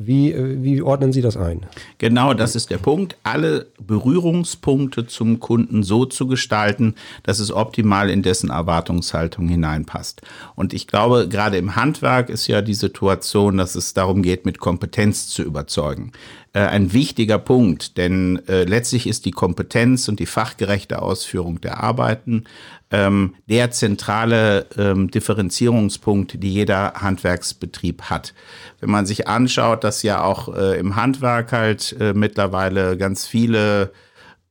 Wie, 0.00 0.32
äh, 0.32 0.62
wie 0.62 0.80
ordnen 0.80 1.12
Sie 1.12 1.22
das 1.22 1.36
ein? 1.36 1.66
Genau, 1.98 2.32
das 2.32 2.54
ist 2.54 2.70
der 2.70 2.78
Punkt. 2.78 3.16
Alle 3.24 3.66
Berührungspunkte 3.84 5.08
zum 5.08 5.40
Kunden 5.40 5.82
so 5.82 6.04
zu 6.04 6.28
gestalten, 6.28 6.94
dass 7.24 7.40
es 7.40 7.50
optimal 7.50 8.08
in 8.08 8.22
dessen 8.22 8.50
Erwartungshaltung 8.50 9.48
hineinpasst. 9.48 10.22
Und 10.54 10.72
ich 10.72 10.86
glaube, 10.86 11.26
gerade 11.28 11.56
im 11.56 11.74
Handwerk 11.74 12.30
ist 12.30 12.46
ja 12.46 12.62
die 12.62 12.74
Situation, 12.74 13.56
dass 13.56 13.74
es 13.74 13.92
darum 13.92 14.22
geht, 14.22 14.46
mit 14.46 14.60
Kompetenz 14.60 15.26
zu 15.26 15.42
überzeugen. 15.42 16.12
Äh, 16.54 16.60
ein 16.60 16.94
wichtiger 16.94 17.38
Punkt, 17.38 17.98
denn 17.98 18.40
äh, 18.48 18.64
letztlich 18.64 19.06
ist 19.06 19.26
die 19.26 19.32
Kompetenz 19.32 20.08
und 20.08 20.18
die 20.18 20.26
fachgerechte 20.26 21.02
Ausführung 21.02 21.60
der 21.60 21.82
Arbeiten 21.82 22.44
ähm, 22.90 23.34
der 23.50 23.70
zentrale 23.70 24.66
ähm, 24.78 25.10
Differenzierungspunkt, 25.10 26.42
die 26.42 26.52
jeder 26.52 26.94
Handwerksbetrieb 26.94 28.04
hat. 28.04 28.32
Wenn 28.80 28.88
man 28.88 29.04
sich 29.04 29.28
anschaut, 29.28 29.84
dass 29.84 30.02
ja 30.02 30.22
auch 30.22 30.54
äh, 30.56 30.78
im 30.78 30.96
Handwerk 30.96 31.52
halt 31.52 31.94
äh, 32.00 32.14
mittlerweile 32.14 32.96
ganz 32.96 33.26
viele 33.26 33.92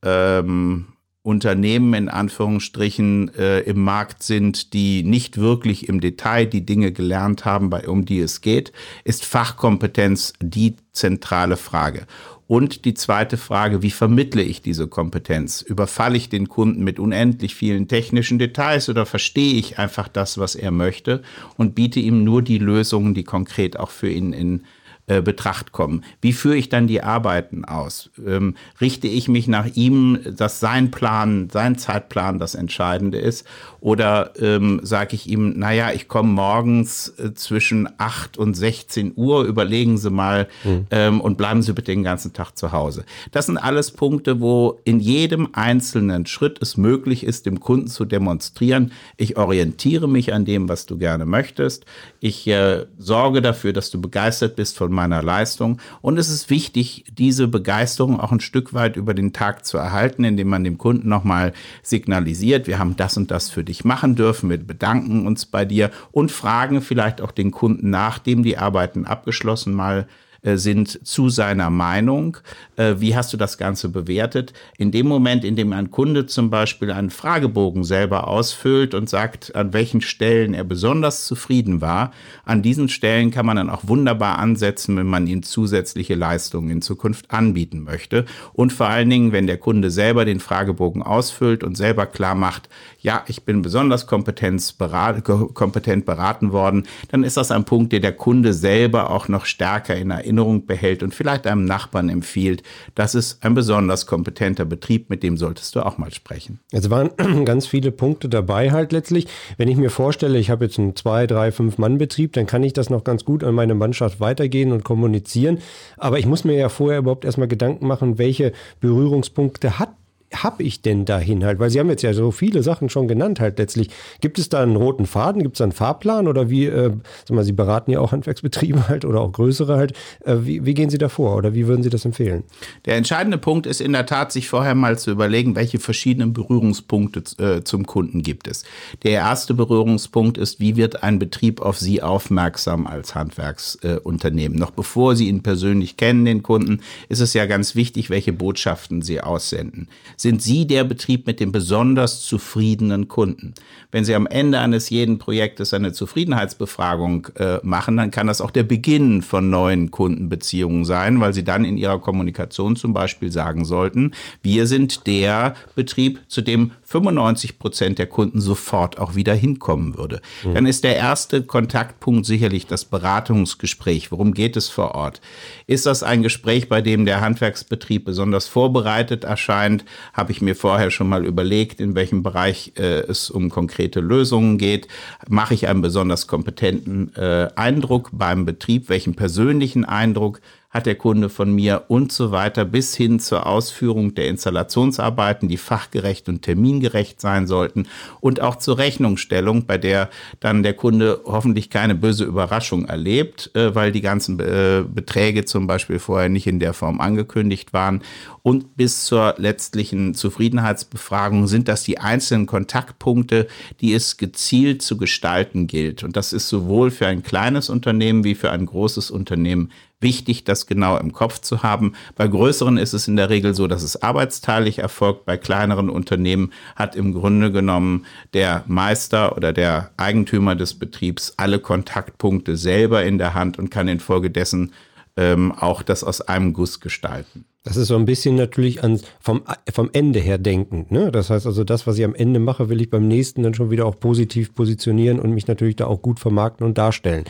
ähm, 0.04 0.86
Unternehmen 1.28 1.92
in 1.92 2.08
Anführungsstrichen 2.08 3.34
äh, 3.34 3.60
im 3.60 3.82
Markt 3.82 4.22
sind, 4.22 4.72
die 4.72 5.02
nicht 5.02 5.36
wirklich 5.36 5.86
im 5.88 6.00
Detail 6.00 6.46
die 6.46 6.64
Dinge 6.64 6.90
gelernt 6.90 7.44
haben, 7.44 7.68
bei, 7.68 7.86
um 7.86 8.06
die 8.06 8.20
es 8.20 8.40
geht, 8.40 8.72
ist 9.04 9.26
Fachkompetenz 9.26 10.32
die 10.40 10.76
zentrale 10.92 11.58
Frage. 11.58 12.06
Und 12.46 12.86
die 12.86 12.94
zweite 12.94 13.36
Frage, 13.36 13.82
wie 13.82 13.90
vermittle 13.90 14.42
ich 14.42 14.62
diese 14.62 14.86
Kompetenz? 14.86 15.60
Überfalle 15.60 16.16
ich 16.16 16.30
den 16.30 16.48
Kunden 16.48 16.82
mit 16.82 16.98
unendlich 16.98 17.54
vielen 17.54 17.88
technischen 17.88 18.38
Details 18.38 18.88
oder 18.88 19.04
verstehe 19.04 19.52
ich 19.52 19.78
einfach 19.78 20.08
das, 20.08 20.38
was 20.38 20.54
er 20.54 20.70
möchte 20.70 21.22
und 21.58 21.74
biete 21.74 22.00
ihm 22.00 22.24
nur 22.24 22.40
die 22.40 22.56
Lösungen, 22.56 23.12
die 23.12 23.24
konkret 23.24 23.78
auch 23.78 23.90
für 23.90 24.08
ihn 24.08 24.32
in 24.32 24.62
äh, 25.08 25.22
Betracht 25.22 25.72
kommen. 25.72 26.04
Wie 26.20 26.32
führe 26.32 26.56
ich 26.56 26.68
dann 26.68 26.86
die 26.86 27.02
Arbeiten 27.02 27.64
aus? 27.64 28.10
Ähm, 28.24 28.54
richte 28.80 29.08
ich 29.08 29.28
mich 29.28 29.48
nach 29.48 29.66
ihm, 29.74 30.18
dass 30.24 30.60
sein 30.60 30.90
Plan, 30.90 31.48
sein 31.50 31.78
Zeitplan 31.78 32.38
das 32.38 32.54
Entscheidende 32.54 33.18
ist? 33.18 33.46
Oder 33.80 34.32
ähm, 34.40 34.80
sage 34.82 35.14
ich 35.14 35.28
ihm, 35.28 35.58
naja, 35.58 35.92
ich 35.92 36.08
komme 36.08 36.32
morgens 36.32 37.14
äh, 37.18 37.32
zwischen 37.34 37.88
8 37.98 38.36
und 38.36 38.54
16 38.54 39.12
Uhr, 39.14 39.44
überlegen 39.44 39.98
Sie 39.98 40.10
mal 40.10 40.48
mhm. 40.64 40.86
ähm, 40.90 41.20
und 41.20 41.38
bleiben 41.38 41.62
Sie 41.62 41.72
bitte 41.72 41.92
den 41.92 42.02
ganzen 42.02 42.32
Tag 42.32 42.56
zu 42.56 42.72
Hause. 42.72 43.04
Das 43.30 43.46
sind 43.46 43.56
alles 43.56 43.92
Punkte, 43.92 44.40
wo 44.40 44.80
in 44.84 44.98
jedem 44.98 45.50
einzelnen 45.52 46.26
Schritt 46.26 46.60
es 46.60 46.76
möglich 46.76 47.24
ist, 47.24 47.46
dem 47.46 47.60
Kunden 47.60 47.86
zu 47.86 48.04
demonstrieren, 48.04 48.92
ich 49.16 49.36
orientiere 49.36 50.08
mich 50.08 50.32
an 50.32 50.44
dem, 50.44 50.68
was 50.68 50.86
du 50.86 50.98
gerne 50.98 51.24
möchtest. 51.24 51.84
Ich 52.20 52.46
äh, 52.48 52.86
sorge 52.98 53.42
dafür, 53.42 53.72
dass 53.72 53.90
du 53.90 54.00
begeistert 54.00 54.56
bist 54.56 54.76
von 54.76 54.92
meiner 54.92 55.22
Leistung. 55.22 55.80
Und 56.00 56.18
es 56.18 56.28
ist 56.28 56.50
wichtig, 56.50 57.04
diese 57.16 57.46
Begeisterung 57.46 58.18
auch 58.18 58.32
ein 58.32 58.40
Stück 58.40 58.74
weit 58.74 58.96
über 58.96 59.14
den 59.14 59.32
Tag 59.32 59.64
zu 59.64 59.78
erhalten, 59.78 60.24
indem 60.24 60.48
man 60.48 60.64
dem 60.64 60.78
Kunden 60.78 61.08
nochmal 61.08 61.52
signalisiert, 61.82 62.66
wir 62.66 62.78
haben 62.78 62.96
das 62.96 63.16
und 63.16 63.30
das 63.30 63.50
für 63.50 63.67
dich 63.68 63.84
machen 63.84 64.16
dürfen, 64.16 64.50
wir 64.50 64.58
bedanken 64.58 65.26
uns 65.26 65.46
bei 65.46 65.64
dir 65.64 65.90
und 66.10 66.32
fragen 66.32 66.80
vielleicht 66.80 67.20
auch 67.20 67.30
den 67.30 67.50
Kunden, 67.50 67.90
nachdem 67.90 68.42
die 68.42 68.58
Arbeiten 68.58 69.04
abgeschlossen 69.04 69.74
mal 69.74 70.06
äh, 70.42 70.56
sind 70.56 71.04
zu 71.04 71.30
seiner 71.30 71.68
Meinung. 71.68 72.36
Äh, 72.76 72.94
wie 72.98 73.16
hast 73.16 73.32
du 73.32 73.36
das 73.36 73.58
Ganze 73.58 73.88
bewertet? 73.88 74.52
In 74.76 74.92
dem 74.92 75.08
Moment, 75.08 75.44
in 75.44 75.56
dem 75.56 75.72
ein 75.72 75.90
Kunde 75.90 76.26
zum 76.26 76.48
Beispiel 76.48 76.92
einen 76.92 77.10
Fragebogen 77.10 77.82
selber 77.82 78.28
ausfüllt 78.28 78.94
und 78.94 79.08
sagt, 79.08 79.56
an 79.56 79.72
welchen 79.72 80.00
Stellen 80.00 80.54
er 80.54 80.62
besonders 80.62 81.26
zufrieden 81.26 81.80
war, 81.80 82.12
an 82.44 82.62
diesen 82.62 82.88
Stellen 82.88 83.32
kann 83.32 83.46
man 83.46 83.56
dann 83.56 83.68
auch 83.68 83.88
wunderbar 83.88 84.38
ansetzen, 84.38 84.96
wenn 84.96 85.08
man 85.08 85.26
ihm 85.26 85.42
zusätzliche 85.42 86.14
Leistungen 86.14 86.70
in 86.70 86.82
Zukunft 86.82 87.32
anbieten 87.32 87.82
möchte. 87.82 88.24
Und 88.52 88.72
vor 88.72 88.86
allen 88.86 89.10
Dingen, 89.10 89.32
wenn 89.32 89.48
der 89.48 89.58
Kunde 89.58 89.90
selber 89.90 90.24
den 90.24 90.38
Fragebogen 90.38 91.02
ausfüllt 91.02 91.64
und 91.64 91.76
selber 91.76 92.06
klar 92.06 92.36
macht, 92.36 92.68
ja, 92.98 93.24
ich 93.28 93.44
bin 93.44 93.62
besonders 93.62 94.06
kompetent 94.06 94.76
beraten 94.78 96.52
worden, 96.52 96.86
dann 97.10 97.24
ist 97.24 97.36
das 97.36 97.50
ein 97.50 97.64
Punkt, 97.64 97.92
der 97.92 98.00
der 98.00 98.12
Kunde 98.12 98.54
selber 98.54 99.10
auch 99.10 99.28
noch 99.28 99.44
stärker 99.44 99.96
in 99.96 100.10
Erinnerung 100.10 100.38
Erinnerung 100.38 100.66
behält 100.66 101.02
und 101.02 101.14
vielleicht 101.14 101.46
einem 101.46 101.64
Nachbarn 101.64 102.08
empfiehlt, 102.08 102.62
das 102.94 103.14
ist 103.14 103.42
ein 103.44 103.54
besonders 103.54 104.06
kompetenter 104.06 104.64
Betrieb, 104.64 105.10
mit 105.10 105.22
dem 105.22 105.36
solltest 105.36 105.74
du 105.74 105.84
auch 105.84 105.98
mal 105.98 106.12
sprechen. 106.12 106.60
Es 106.72 106.90
waren 106.90 107.10
ganz 107.44 107.66
viele 107.66 107.90
Punkte 107.90 108.28
dabei 108.28 108.70
halt 108.70 108.92
letztlich. 108.92 109.26
Wenn 109.56 109.68
ich 109.68 109.76
mir 109.76 109.90
vorstelle, 109.90 110.38
ich 110.38 110.50
habe 110.50 110.66
jetzt 110.66 110.78
einen 110.78 110.96
zwei, 110.96 111.26
drei, 111.26 111.52
fünf 111.52 111.78
Mann 111.78 111.98
Betrieb, 111.98 112.32
dann 112.34 112.46
kann 112.46 112.62
ich 112.62 112.72
das 112.72 112.90
noch 112.90 113.04
ganz 113.04 113.24
gut 113.24 113.42
an 113.42 113.54
meine 113.54 113.74
Mannschaft 113.74 114.20
weitergehen 114.20 114.72
und 114.72 114.84
kommunizieren. 114.84 115.58
Aber 115.96 116.18
ich 116.18 116.26
muss 116.26 116.44
mir 116.44 116.54
ja 116.54 116.68
vorher 116.68 117.00
überhaupt 117.00 117.24
erstmal 117.24 117.48
Gedanken 117.48 117.86
machen, 117.86 118.18
welche 118.18 118.52
Berührungspunkte 118.80 119.78
hat 119.78 119.90
habe 120.34 120.62
ich 120.62 120.82
denn 120.82 121.04
dahin 121.04 121.44
halt? 121.44 121.58
Weil 121.58 121.70
Sie 121.70 121.80
haben 121.80 121.88
jetzt 121.88 122.02
ja 122.02 122.12
so 122.12 122.30
viele 122.30 122.62
Sachen 122.62 122.90
schon 122.90 123.08
genannt 123.08 123.40
halt 123.40 123.58
letztlich. 123.58 123.88
Gibt 124.20 124.38
es 124.38 124.48
da 124.48 124.62
einen 124.62 124.76
roten 124.76 125.06
Faden? 125.06 125.42
Gibt 125.42 125.56
es 125.56 125.58
da 125.58 125.64
einen 125.64 125.72
Fahrplan? 125.72 126.28
Oder 126.28 126.50
wie, 126.50 126.66
äh, 126.66 126.92
sag 127.24 127.34
mal, 127.34 127.44
Sie 127.44 127.52
beraten 127.52 127.90
ja 127.90 128.00
auch 128.00 128.12
Handwerksbetriebe 128.12 128.88
halt 128.88 129.04
oder 129.04 129.20
auch 129.20 129.32
größere 129.32 129.76
halt. 129.76 129.92
Äh, 130.24 130.36
wie, 130.40 130.64
wie 130.66 130.74
gehen 130.74 130.90
Sie 130.90 130.98
da 130.98 131.08
vor 131.08 131.36
oder 131.36 131.54
wie 131.54 131.66
würden 131.66 131.82
Sie 131.82 131.90
das 131.90 132.04
empfehlen? 132.04 132.44
Der 132.84 132.96
entscheidende 132.96 133.38
Punkt 133.38 133.66
ist 133.66 133.80
in 133.80 133.92
der 133.92 134.06
Tat, 134.06 134.32
sich 134.32 134.48
vorher 134.48 134.74
mal 134.74 134.98
zu 134.98 135.10
überlegen, 135.10 135.56
welche 135.56 135.78
verschiedenen 135.78 136.32
Berührungspunkte 136.32 137.22
äh, 137.42 137.64
zum 137.64 137.86
Kunden 137.86 138.22
gibt 138.22 138.48
es. 138.48 138.64
Der 139.04 139.12
erste 139.12 139.54
Berührungspunkt 139.54 140.36
ist, 140.36 140.60
wie 140.60 140.76
wird 140.76 141.02
ein 141.02 141.18
Betrieb 141.18 141.60
auf 141.62 141.78
Sie 141.78 142.02
aufmerksam 142.02 142.86
als 142.86 143.14
Handwerksunternehmen? 143.14 144.58
Noch 144.58 144.72
bevor 144.72 145.16
Sie 145.16 145.28
ihn 145.28 145.42
persönlich 145.42 145.96
kennen, 145.96 146.26
den 146.26 146.42
Kunden, 146.42 146.80
ist 147.08 147.20
es 147.20 147.32
ja 147.32 147.46
ganz 147.46 147.74
wichtig, 147.74 148.10
welche 148.10 148.32
Botschaften 148.34 149.00
Sie 149.00 149.20
aussenden 149.20 149.88
sind 150.18 150.42
Sie 150.42 150.66
der 150.66 150.84
Betrieb 150.84 151.26
mit 151.26 151.40
dem 151.40 151.52
besonders 151.52 152.22
zufriedenen 152.22 153.08
Kunden. 153.08 153.54
Wenn 153.92 154.04
Sie 154.04 154.14
am 154.14 154.26
Ende 154.26 154.58
eines 154.58 154.90
jeden 154.90 155.18
Projektes 155.18 155.72
eine 155.72 155.92
Zufriedenheitsbefragung 155.92 157.28
äh, 157.36 157.58
machen, 157.62 157.96
dann 157.96 158.10
kann 158.10 158.26
das 158.26 158.40
auch 158.40 158.50
der 158.50 158.64
Beginn 158.64 159.22
von 159.22 159.48
neuen 159.48 159.90
Kundenbeziehungen 159.90 160.84
sein, 160.84 161.20
weil 161.20 161.32
Sie 161.32 161.44
dann 161.44 161.64
in 161.64 161.76
Ihrer 161.76 162.00
Kommunikation 162.00 162.76
zum 162.76 162.92
Beispiel 162.92 163.30
sagen 163.30 163.64
sollten, 163.64 164.12
wir 164.42 164.66
sind 164.66 165.06
der 165.06 165.54
Betrieb, 165.74 166.20
zu 166.28 166.42
dem 166.42 166.72
95 166.82 167.58
Prozent 167.58 167.98
der 167.98 168.06
Kunden 168.06 168.40
sofort 168.40 168.98
auch 168.98 169.14
wieder 169.14 169.34
hinkommen 169.34 169.96
würde. 169.96 170.20
Mhm. 170.42 170.54
Dann 170.54 170.66
ist 170.66 170.84
der 170.84 170.96
erste 170.96 171.42
Kontaktpunkt 171.42 172.26
sicherlich 172.26 172.66
das 172.66 172.84
Beratungsgespräch. 172.84 174.10
Worum 174.10 174.34
geht 174.34 174.56
es 174.56 174.68
vor 174.68 174.94
Ort? 174.94 175.20
Ist 175.66 175.86
das 175.86 176.02
ein 176.02 176.22
Gespräch, 176.22 176.68
bei 176.68 176.80
dem 176.80 177.04
der 177.04 177.20
Handwerksbetrieb 177.20 178.04
besonders 178.04 178.48
vorbereitet 178.48 179.24
erscheint? 179.24 179.84
Habe 180.12 180.32
ich 180.32 180.40
mir 180.40 180.56
vorher 180.56 180.90
schon 180.90 181.08
mal 181.08 181.24
überlegt, 181.24 181.80
in 181.80 181.94
welchem 181.94 182.22
Bereich 182.22 182.72
äh, 182.76 183.00
es 183.00 183.30
um 183.30 183.50
konkrete 183.50 184.00
Lösungen 184.00 184.58
geht? 184.58 184.88
Mache 185.28 185.54
ich 185.54 185.68
einen 185.68 185.82
besonders 185.82 186.26
kompetenten 186.26 187.14
äh, 187.14 187.48
Eindruck 187.54 188.10
beim 188.12 188.44
Betrieb? 188.44 188.88
Welchen 188.88 189.14
persönlichen 189.14 189.84
Eindruck? 189.84 190.40
Hat 190.70 190.84
der 190.84 190.96
Kunde 190.96 191.30
von 191.30 191.54
mir 191.54 191.84
und 191.88 192.12
so 192.12 192.30
weiter 192.30 192.66
bis 192.66 192.94
hin 192.94 193.20
zur 193.20 193.46
Ausführung 193.46 194.14
der 194.14 194.28
Installationsarbeiten, 194.28 195.48
die 195.48 195.56
fachgerecht 195.56 196.28
und 196.28 196.42
termingerecht 196.42 197.22
sein 197.22 197.46
sollten 197.46 197.86
und 198.20 198.42
auch 198.42 198.56
zur 198.56 198.76
Rechnungsstellung, 198.76 199.64
bei 199.64 199.78
der 199.78 200.10
dann 200.40 200.62
der 200.62 200.74
Kunde 200.74 201.22
hoffentlich 201.24 201.70
keine 201.70 201.94
böse 201.94 202.24
Überraschung 202.24 202.84
erlebt, 202.84 203.50
äh, 203.54 203.74
weil 203.74 203.92
die 203.92 204.02
ganzen 204.02 204.38
äh, 204.40 204.84
Beträge 204.86 205.46
zum 205.46 205.66
Beispiel 205.66 205.98
vorher 205.98 206.28
nicht 206.28 206.46
in 206.46 206.60
der 206.60 206.74
Form 206.74 207.00
angekündigt 207.00 207.72
waren. 207.72 208.02
Und 208.42 208.76
bis 208.76 209.04
zur 209.04 209.34
letztlichen 209.38 210.14
Zufriedenheitsbefragung 210.14 211.46
sind 211.46 211.68
das 211.68 211.82
die 211.82 211.98
einzelnen 211.98 212.46
Kontaktpunkte, 212.46 213.46
die 213.80 213.94
es 213.94 214.16
gezielt 214.16 214.82
zu 214.82 214.96
gestalten 214.96 215.66
gilt. 215.66 216.02
Und 216.02 216.16
das 216.16 216.32
ist 216.32 216.48
sowohl 216.48 216.90
für 216.90 217.06
ein 217.06 217.22
kleines 217.22 217.68
Unternehmen 217.70 218.24
wie 218.24 218.34
für 218.34 218.50
ein 218.50 218.66
großes 218.66 219.10
Unternehmen 219.10 219.70
wichtig, 220.00 220.44
das 220.44 220.66
genau 220.66 220.96
im 220.96 221.12
Kopf 221.12 221.40
zu 221.40 221.62
haben. 221.62 221.94
Bei 222.14 222.28
größeren 222.28 222.76
ist 222.78 222.92
es 222.92 223.08
in 223.08 223.16
der 223.16 223.30
Regel 223.30 223.54
so, 223.54 223.66
dass 223.66 223.82
es 223.82 224.02
arbeitsteilig 224.02 224.78
erfolgt. 224.78 225.24
Bei 225.24 225.36
kleineren 225.36 225.90
Unternehmen 225.90 226.52
hat 226.76 226.96
im 226.96 227.12
Grunde 227.12 227.50
genommen 227.50 228.06
der 228.34 228.64
Meister 228.66 229.36
oder 229.36 229.52
der 229.52 229.90
Eigentümer 229.96 230.54
des 230.54 230.74
Betriebs 230.74 231.34
alle 231.36 231.58
Kontaktpunkte 231.58 232.56
selber 232.56 233.04
in 233.04 233.18
der 233.18 233.34
Hand 233.34 233.58
und 233.58 233.70
kann 233.70 233.88
infolgedessen 233.88 234.72
ähm, 235.16 235.52
auch 235.52 235.82
das 235.82 236.04
aus 236.04 236.20
einem 236.20 236.52
Guss 236.52 236.80
gestalten. 236.80 237.44
Das 237.64 237.76
ist 237.76 237.88
so 237.88 237.96
ein 237.96 238.06
bisschen 238.06 238.36
natürlich 238.36 238.82
an, 238.82 239.00
vom, 239.20 239.42
vom 239.70 239.90
Ende 239.92 240.20
her 240.20 240.38
denkend. 240.38 240.90
Ne? 240.90 241.10
Das 241.10 241.28
heißt 241.28 241.44
also, 241.44 241.64
das, 241.64 241.86
was 241.86 241.98
ich 241.98 242.04
am 242.04 242.14
Ende 242.14 242.40
mache, 242.40 242.70
will 242.70 242.80
ich 242.80 242.88
beim 242.88 243.08
nächsten 243.08 243.42
dann 243.42 243.52
schon 243.52 243.70
wieder 243.70 243.84
auch 243.84 243.98
positiv 243.98 244.54
positionieren 244.54 245.18
und 245.18 245.34
mich 245.34 245.48
natürlich 245.48 245.76
da 245.76 245.86
auch 245.86 246.00
gut 246.00 246.20
vermarkten 246.20 246.64
und 246.64 246.78
darstellen. 246.78 247.24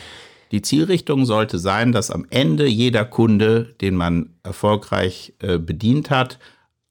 Die 0.51 0.61
Zielrichtung 0.61 1.25
sollte 1.25 1.59
sein, 1.59 1.91
dass 1.91 2.09
am 2.09 2.25
Ende 2.29 2.65
jeder 2.67 3.05
Kunde, 3.05 3.75
den 3.81 3.95
man 3.95 4.31
erfolgreich 4.43 5.33
äh, 5.39 5.59
bedient 5.59 6.09
hat, 6.09 6.39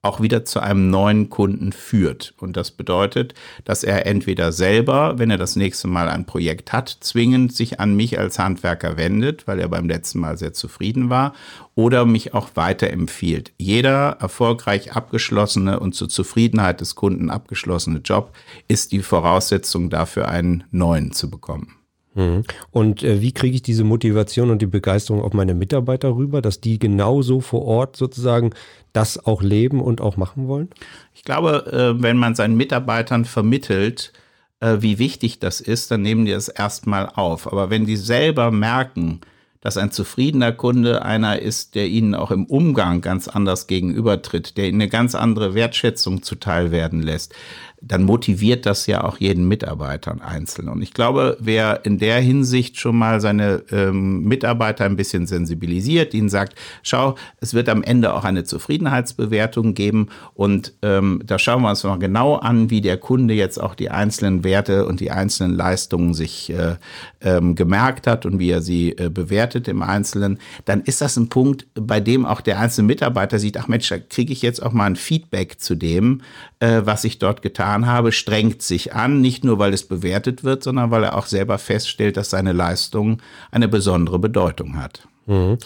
auch 0.01 0.21
wieder 0.21 0.45
zu 0.45 0.61
einem 0.61 0.91
neuen 0.91 1.29
Kunden 1.29 1.73
führt. 1.73 2.33
Und 2.39 2.57
das 2.57 2.71
bedeutet, 2.71 3.35
dass 3.65 3.83
er 3.83 4.07
entweder 4.07 4.53
selber, 4.53 5.19
wenn 5.19 5.31
er 5.31 5.39
das 5.39 5.57
nächste 5.57 5.89
Mal 5.89 6.09
ein 6.09 6.25
Projekt 6.25 6.73
hat, 6.73 6.89
zwingend 7.01 7.53
sich 7.53 7.81
an 7.81 7.97
mich 7.97 8.17
als 8.17 8.39
Handwerker 8.39 8.97
wendet, 8.97 9.49
weil 9.49 9.59
er 9.59 9.69
beim 9.69 9.89
letzten 9.89 10.21
Mal 10.21 10.39
sehr 10.39 10.53
zufrieden 10.53 11.11
war, 11.11 11.35
oder 11.75 12.07
mich 12.07 12.33
auch 12.33 12.51
weiterempfiehlt. 12.55 13.53
Jeder 13.59 14.19
erfolgreich 14.21 14.93
abgeschlossene 14.93 15.81
und 15.81 15.97
zur 15.97 16.09
Zufriedenheit 16.09 16.81
des 16.81 16.95
Kunden 16.95 17.29
abgeschlossene 17.29 17.99
Job 17.99 18.33
ist 18.69 18.93
die 18.93 19.03
Voraussetzung 19.03 19.91
dafür, 19.91 20.29
einen 20.29 20.63
neuen 20.71 21.11
zu 21.11 21.29
bekommen. 21.29 21.78
Mhm. 22.19 22.43
Und 22.73 23.05
äh, 23.05 23.23
wie 23.23 23.31
kriege 23.31 23.55
ich 23.55 23.63
diese 23.63 23.85
Motivation 23.85 24.51
und 24.51 24.61
die 24.61 24.67
Begeisterung 24.67 25.23
auf 25.23 25.33
meine 25.35 25.55
Mitarbeiter 25.55 26.17
rüber, 26.17 26.43
dass 26.43 26.61
die 26.61 26.81
genauso 26.81 27.41
vor 27.41 27.65
Ort 27.65 27.97
sozusagen 27.97 28.51
das 28.93 29.25
auch 29.25 29.41
leben 29.41 29.81
und 29.81 30.01
auch 30.01 30.17
machen 30.17 30.49
wollen? 30.49 30.69
Ich 31.15 31.23
glaube, 31.23 31.67
äh, 31.73 32.03
wenn 32.03 32.17
man 32.17 32.35
seinen 32.35 32.57
Mitarbeitern 32.57 33.25
vermittelt, 33.25 34.13
äh, 34.59 34.79
wie 34.81 34.99
wichtig 34.99 35.39
das 35.39 35.61
ist, 35.61 35.93
dann 35.93 36.03
nehmen 36.03 36.25
die 36.25 36.33
es 36.33 36.49
erstmal 36.49 37.07
auf. 37.07 37.47
Aber 37.47 37.71
wenn 37.71 37.87
die 37.87 37.97
selber 37.97 38.51
merken, 38.51 39.21
dass 39.61 39.77
ein 39.77 39.93
zufriedener 39.93 40.53
Kunde 40.53 41.03
einer 41.03 41.41
ist, 41.41 41.77
der 41.77 41.87
ihnen 41.87 42.15
auch 42.15 42.31
im 42.31 42.47
Umgang 42.47 43.01
ganz 43.01 43.29
anders 43.29 43.69
gegenübertritt, 43.69 44.57
der 44.57 44.69
ihnen 44.69 44.81
eine 44.81 44.89
ganz 44.89 45.15
andere 45.15 45.55
Wertschätzung 45.55 46.23
zuteil 46.23 46.73
werden 46.73 47.03
lässt, 47.03 47.35
dann 47.81 48.03
motiviert 48.03 48.67
das 48.67 48.87
ja 48.87 49.05
auch 49.05 49.19
jeden 49.19 49.47
Mitarbeiter 49.47 50.17
einzeln. 50.21 50.69
Und 50.69 50.83
ich 50.83 50.93
glaube, 50.93 51.37
wer 51.41 51.85
in 51.85 51.99
der 51.99 52.21
Hinsicht 52.21 52.79
schon 52.79 52.97
mal 52.97 53.21
seine 53.21 53.63
ähm, 53.71 54.25
Mitarbeiter 54.25 54.85
ein 54.85 54.97
bisschen 54.97 55.27
sensibilisiert, 55.27 56.13
ihnen 56.13 56.29
sagt, 56.29 56.55
schau, 56.83 57.15
es 57.41 57.55
wird 57.55 57.69
am 57.69 57.83
Ende 57.83 58.15
auch 58.15 58.25
eine 58.25 58.45
Zufriedenheitsbewertung 58.45 59.75
geben 59.75 60.09
und 60.35 60.75
ähm, 60.83 61.23
da 61.25 61.39
schauen 61.39 61.63
wir 61.63 61.71
uns 61.71 61.85
noch 61.85 61.99
genau 61.99 62.35
an, 62.35 62.71
wie 62.71 62.81
der 62.81 62.97
Kunde 62.97 63.35
jetzt 63.35 63.61
auch 63.61 63.75
die 63.75 63.91
einzelnen 63.91 64.43
Werte 64.43 64.87
und 64.87 65.01
die 65.01 65.11
einzelnen 65.11 65.55
Leistungen 65.55 66.15
sich 66.15 66.51
äh, 66.51 66.77
ähm, 67.21 67.55
gemerkt 67.55 68.07
hat 68.07 68.27
und 68.27 68.41
wie 68.41 68.51
er 68.51 68.61
sie 68.61 68.91
äh, 68.93 69.09
bewertet 69.09 69.69
im 69.69 69.83
Einzelnen, 69.83 70.39
dann 70.65 70.81
ist 70.83 71.01
das 71.01 71.17
ein 71.17 71.29
Punkt, 71.29 71.67
bei 71.75 72.01
dem 72.01 72.27
auch 72.27 72.41
der 72.41 72.59
einzelne 72.59 72.89
Mitarbeiter 72.89 73.39
sieht, 73.39 73.57
ach 73.57 73.69
Mensch, 73.69 73.89
da 73.89 73.99
kriege 73.99 74.33
ich 74.33 74.43
jetzt 74.43 74.63
auch 74.63 74.73
mal 74.73 74.87
ein 74.87 74.97
Feedback 74.97 75.61
zu 75.61 75.77
dem, 75.77 76.23
äh, 76.61 76.83
was 76.85 77.05
ich 77.05 77.19
dort 77.19 77.43
getan 77.43 77.68
habe, 77.69 78.13
strengt 78.13 78.63
sich 78.63 78.95
an, 78.95 79.21
nicht 79.21 79.45
nur 79.45 79.59
weil 79.59 79.73
es 79.73 79.85
bewertet 79.85 80.45
wird, 80.45 80.63
sondern 80.63 80.91
weil 80.91 81.05
er 81.05 81.17
auch 81.17 81.27
selber 81.27 81.59
feststellt, 81.59 82.17
dass 82.17 82.31
seine 82.31 82.53
Leistung 82.53 83.21
eine 83.51 83.69
besondere 83.69 84.19
Bedeutung 84.19 84.77
hat. 84.77 85.07
Mhm. 85.27 85.59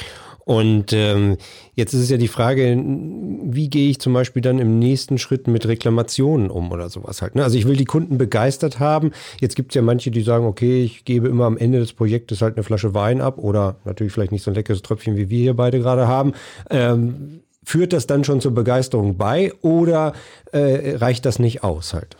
Und 0.44 0.92
ähm, 0.92 1.36
jetzt 1.74 1.94
ist 1.94 2.00
es 2.00 2.10
ja 2.10 2.16
die 2.16 2.28
Frage, 2.28 2.76
wie 2.76 3.68
gehe 3.68 3.90
ich 3.90 4.00
zum 4.00 4.12
Beispiel 4.12 4.42
dann 4.42 4.58
im 4.58 4.78
nächsten 4.78 5.18
Schritt 5.18 5.46
mit 5.46 5.66
Reklamationen 5.66 6.50
um 6.50 6.72
oder 6.72 6.88
sowas 6.88 7.22
halt. 7.22 7.36
Ne? 7.36 7.44
Also 7.44 7.56
ich 7.56 7.66
will 7.66 7.76
die 7.76 7.84
Kunden 7.84 8.18
begeistert 8.18 8.80
haben. 8.80 9.12
Jetzt 9.40 9.54
gibt 9.54 9.70
es 9.70 9.76
ja 9.76 9.82
manche, 9.82 10.10
die 10.10 10.22
sagen, 10.22 10.46
okay, 10.46 10.82
ich 10.82 11.04
gebe 11.04 11.28
immer 11.28 11.44
am 11.44 11.56
Ende 11.56 11.78
des 11.78 11.92
Projektes 11.92 12.42
halt 12.42 12.56
eine 12.56 12.64
Flasche 12.64 12.92
Wein 12.92 13.20
ab 13.20 13.38
oder 13.38 13.76
natürlich 13.84 14.12
vielleicht 14.12 14.32
nicht 14.32 14.42
so 14.42 14.50
ein 14.50 14.54
leckeres 14.54 14.82
Tröpfchen, 14.82 15.16
wie 15.16 15.30
wir 15.30 15.38
hier 15.38 15.54
beide 15.54 15.78
gerade 15.78 16.08
haben. 16.08 16.32
Ähm, 16.70 17.42
führt 17.64 17.92
das 17.92 18.06
dann 18.06 18.24
schon 18.24 18.40
zur 18.40 18.54
Begeisterung 18.54 19.16
bei 19.16 19.52
oder 19.62 20.12
äh, 20.52 20.96
reicht 20.96 21.24
das 21.26 21.38
nicht 21.38 21.62
aus 21.62 21.94
halt? 21.94 22.16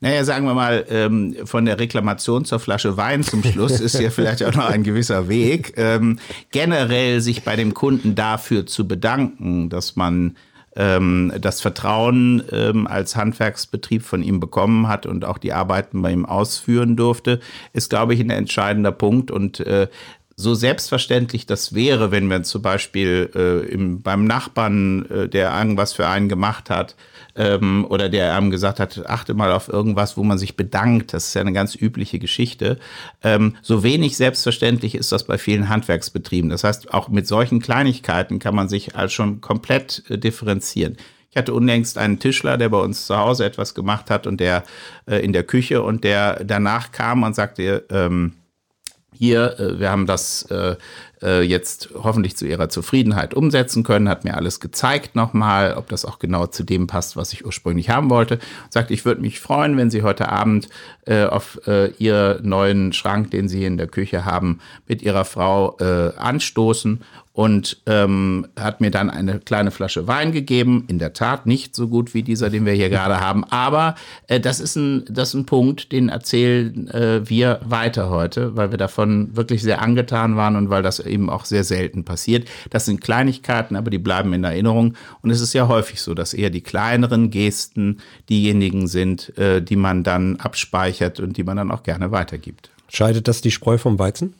Naja, 0.00 0.24
sagen 0.24 0.44
wir 0.46 0.54
mal, 0.54 0.84
ähm, 0.90 1.36
von 1.44 1.64
der 1.64 1.78
Reklamation 1.78 2.44
zur 2.44 2.60
Flasche 2.60 2.96
Wein 2.96 3.22
zum 3.22 3.42
Schluss 3.42 3.80
ist 3.80 3.98
ja 3.98 4.10
vielleicht 4.10 4.42
auch 4.42 4.54
noch 4.54 4.68
ein 4.68 4.82
gewisser 4.82 5.28
Weg. 5.28 5.74
Ähm, 5.76 6.18
generell 6.50 7.20
sich 7.20 7.44
bei 7.44 7.56
dem 7.56 7.72
Kunden 7.72 8.14
dafür 8.14 8.66
zu 8.66 8.86
bedanken, 8.86 9.70
dass 9.70 9.96
man 9.96 10.36
ähm, 10.76 11.32
das 11.40 11.62
Vertrauen 11.62 12.42
ähm, 12.52 12.86
als 12.86 13.16
Handwerksbetrieb 13.16 14.02
von 14.02 14.22
ihm 14.22 14.38
bekommen 14.38 14.86
hat 14.88 15.06
und 15.06 15.24
auch 15.24 15.38
die 15.38 15.54
Arbeiten 15.54 16.02
bei 16.02 16.12
ihm 16.12 16.26
ausführen 16.26 16.96
durfte, 16.96 17.40
ist, 17.72 17.88
glaube 17.88 18.12
ich, 18.12 18.20
ein 18.20 18.30
entscheidender 18.30 18.92
Punkt. 18.92 19.30
Und 19.30 19.60
äh, 19.60 19.88
so 20.38 20.54
selbstverständlich 20.54 21.46
das 21.46 21.74
wäre, 21.74 22.10
wenn 22.10 22.26
man 22.26 22.44
zum 22.44 22.60
Beispiel 22.60 23.30
äh, 23.34 23.66
im, 23.72 24.02
beim 24.02 24.26
Nachbarn, 24.26 25.06
äh, 25.10 25.28
der 25.28 25.56
irgendwas 25.56 25.94
für 25.94 26.06
einen 26.06 26.28
gemacht 26.28 26.68
hat, 26.68 26.94
ähm, 27.36 27.86
oder 27.88 28.10
der 28.10 28.34
einem 28.34 28.50
gesagt 28.50 28.78
hat, 28.78 29.06
achte 29.06 29.32
mal 29.32 29.50
auf 29.50 29.68
irgendwas, 29.68 30.18
wo 30.18 30.22
man 30.22 30.36
sich 30.36 30.56
bedankt, 30.56 31.14
das 31.14 31.28
ist 31.28 31.34
ja 31.34 31.40
eine 31.40 31.54
ganz 31.54 31.74
übliche 31.74 32.18
Geschichte. 32.18 32.78
Ähm, 33.22 33.56
so 33.62 33.82
wenig 33.82 34.16
selbstverständlich 34.18 34.94
ist 34.94 35.10
das 35.10 35.24
bei 35.24 35.38
vielen 35.38 35.70
Handwerksbetrieben. 35.70 36.50
Das 36.50 36.64
heißt, 36.64 36.92
auch 36.92 37.08
mit 37.08 37.26
solchen 37.26 37.60
Kleinigkeiten 37.60 38.38
kann 38.38 38.54
man 38.54 38.68
sich 38.68 38.94
als 38.94 39.14
schon 39.14 39.40
komplett 39.40 40.02
äh, 40.10 40.18
differenzieren. 40.18 40.98
Ich 41.30 41.38
hatte 41.38 41.54
unlängst 41.54 41.98
einen 41.98 42.18
Tischler, 42.18 42.56
der 42.58 42.70
bei 42.70 42.78
uns 42.78 43.06
zu 43.06 43.16
Hause 43.16 43.44
etwas 43.44 43.74
gemacht 43.74 44.10
hat 44.10 44.26
und 44.26 44.38
der 44.38 44.64
äh, 45.06 45.16
in 45.24 45.32
der 45.32 45.44
Küche 45.44 45.82
und 45.82 46.04
der 46.04 46.44
danach 46.44 46.92
kam 46.92 47.22
und 47.22 47.34
sagte, 47.34 47.84
ähm, 47.90 48.32
hier, 49.18 49.58
äh, 49.58 49.78
wir 49.80 49.90
haben 49.90 50.06
das 50.06 50.42
äh, 50.50 50.76
äh, 51.22 51.42
jetzt 51.42 51.90
hoffentlich 51.94 52.36
zu 52.36 52.46
ihrer 52.46 52.68
Zufriedenheit 52.68 53.34
umsetzen 53.34 53.82
können, 53.82 54.08
hat 54.08 54.24
mir 54.24 54.36
alles 54.36 54.60
gezeigt 54.60 55.16
nochmal, 55.16 55.74
ob 55.74 55.88
das 55.88 56.04
auch 56.04 56.18
genau 56.18 56.46
zu 56.46 56.62
dem 56.62 56.86
passt, 56.86 57.16
was 57.16 57.32
ich 57.32 57.44
ursprünglich 57.46 57.90
haben 57.90 58.10
wollte. 58.10 58.38
Sagt, 58.70 58.90
ich 58.90 59.04
würde 59.04 59.20
mich 59.20 59.40
freuen, 59.40 59.76
wenn 59.76 59.90
Sie 59.90 60.02
heute 60.02 60.28
Abend 60.28 60.68
auf 61.06 61.60
Ihren 61.98 62.48
neuen 62.48 62.92
Schrank, 62.92 63.30
den 63.30 63.48
Sie 63.48 63.64
in 63.64 63.76
der 63.76 63.86
Küche 63.86 64.24
haben, 64.24 64.58
mit 64.88 65.02
Ihrer 65.02 65.24
Frau 65.24 65.76
anstoßen 65.76 67.00
und 67.36 67.82
ähm, 67.84 68.46
hat 68.58 68.80
mir 68.80 68.90
dann 68.90 69.10
eine 69.10 69.40
kleine 69.40 69.70
Flasche 69.70 70.06
Wein 70.06 70.32
gegeben. 70.32 70.86
In 70.88 70.98
der 70.98 71.12
Tat 71.12 71.44
nicht 71.44 71.76
so 71.76 71.86
gut 71.86 72.14
wie 72.14 72.22
dieser, 72.22 72.48
den 72.48 72.64
wir 72.64 72.72
hier 72.72 72.88
gerade 72.88 73.20
haben. 73.20 73.44
Aber 73.44 73.94
äh, 74.26 74.40
das, 74.40 74.58
ist 74.58 74.74
ein, 74.76 75.04
das 75.10 75.28
ist 75.28 75.34
ein 75.34 75.44
Punkt, 75.44 75.92
den 75.92 76.08
erzählen 76.08 76.88
äh, 76.88 77.28
wir 77.28 77.60
weiter 77.62 78.08
heute, 78.08 78.56
weil 78.56 78.70
wir 78.70 78.78
davon 78.78 79.36
wirklich 79.36 79.60
sehr 79.60 79.82
angetan 79.82 80.36
waren 80.36 80.56
und 80.56 80.70
weil 80.70 80.82
das 80.82 80.98
eben 80.98 81.28
auch 81.28 81.44
sehr 81.44 81.62
selten 81.62 82.06
passiert. 82.06 82.48
Das 82.70 82.86
sind 82.86 83.02
Kleinigkeiten, 83.02 83.76
aber 83.76 83.90
die 83.90 83.98
bleiben 83.98 84.32
in 84.32 84.42
Erinnerung. 84.42 84.94
Und 85.20 85.28
es 85.28 85.42
ist 85.42 85.52
ja 85.52 85.68
häufig 85.68 86.00
so, 86.00 86.14
dass 86.14 86.32
eher 86.32 86.48
die 86.48 86.62
kleineren 86.62 87.28
Gesten 87.28 87.98
diejenigen 88.30 88.86
sind, 88.86 89.36
äh, 89.36 89.60
die 89.60 89.76
man 89.76 90.04
dann 90.04 90.36
abspeichert 90.36 91.20
und 91.20 91.36
die 91.36 91.44
man 91.44 91.58
dann 91.58 91.70
auch 91.70 91.82
gerne 91.82 92.10
weitergibt. 92.12 92.70
Scheidet 92.88 93.28
das 93.28 93.42
die 93.42 93.50
Spreu 93.50 93.76
vom 93.76 93.98
Weizen? 93.98 94.32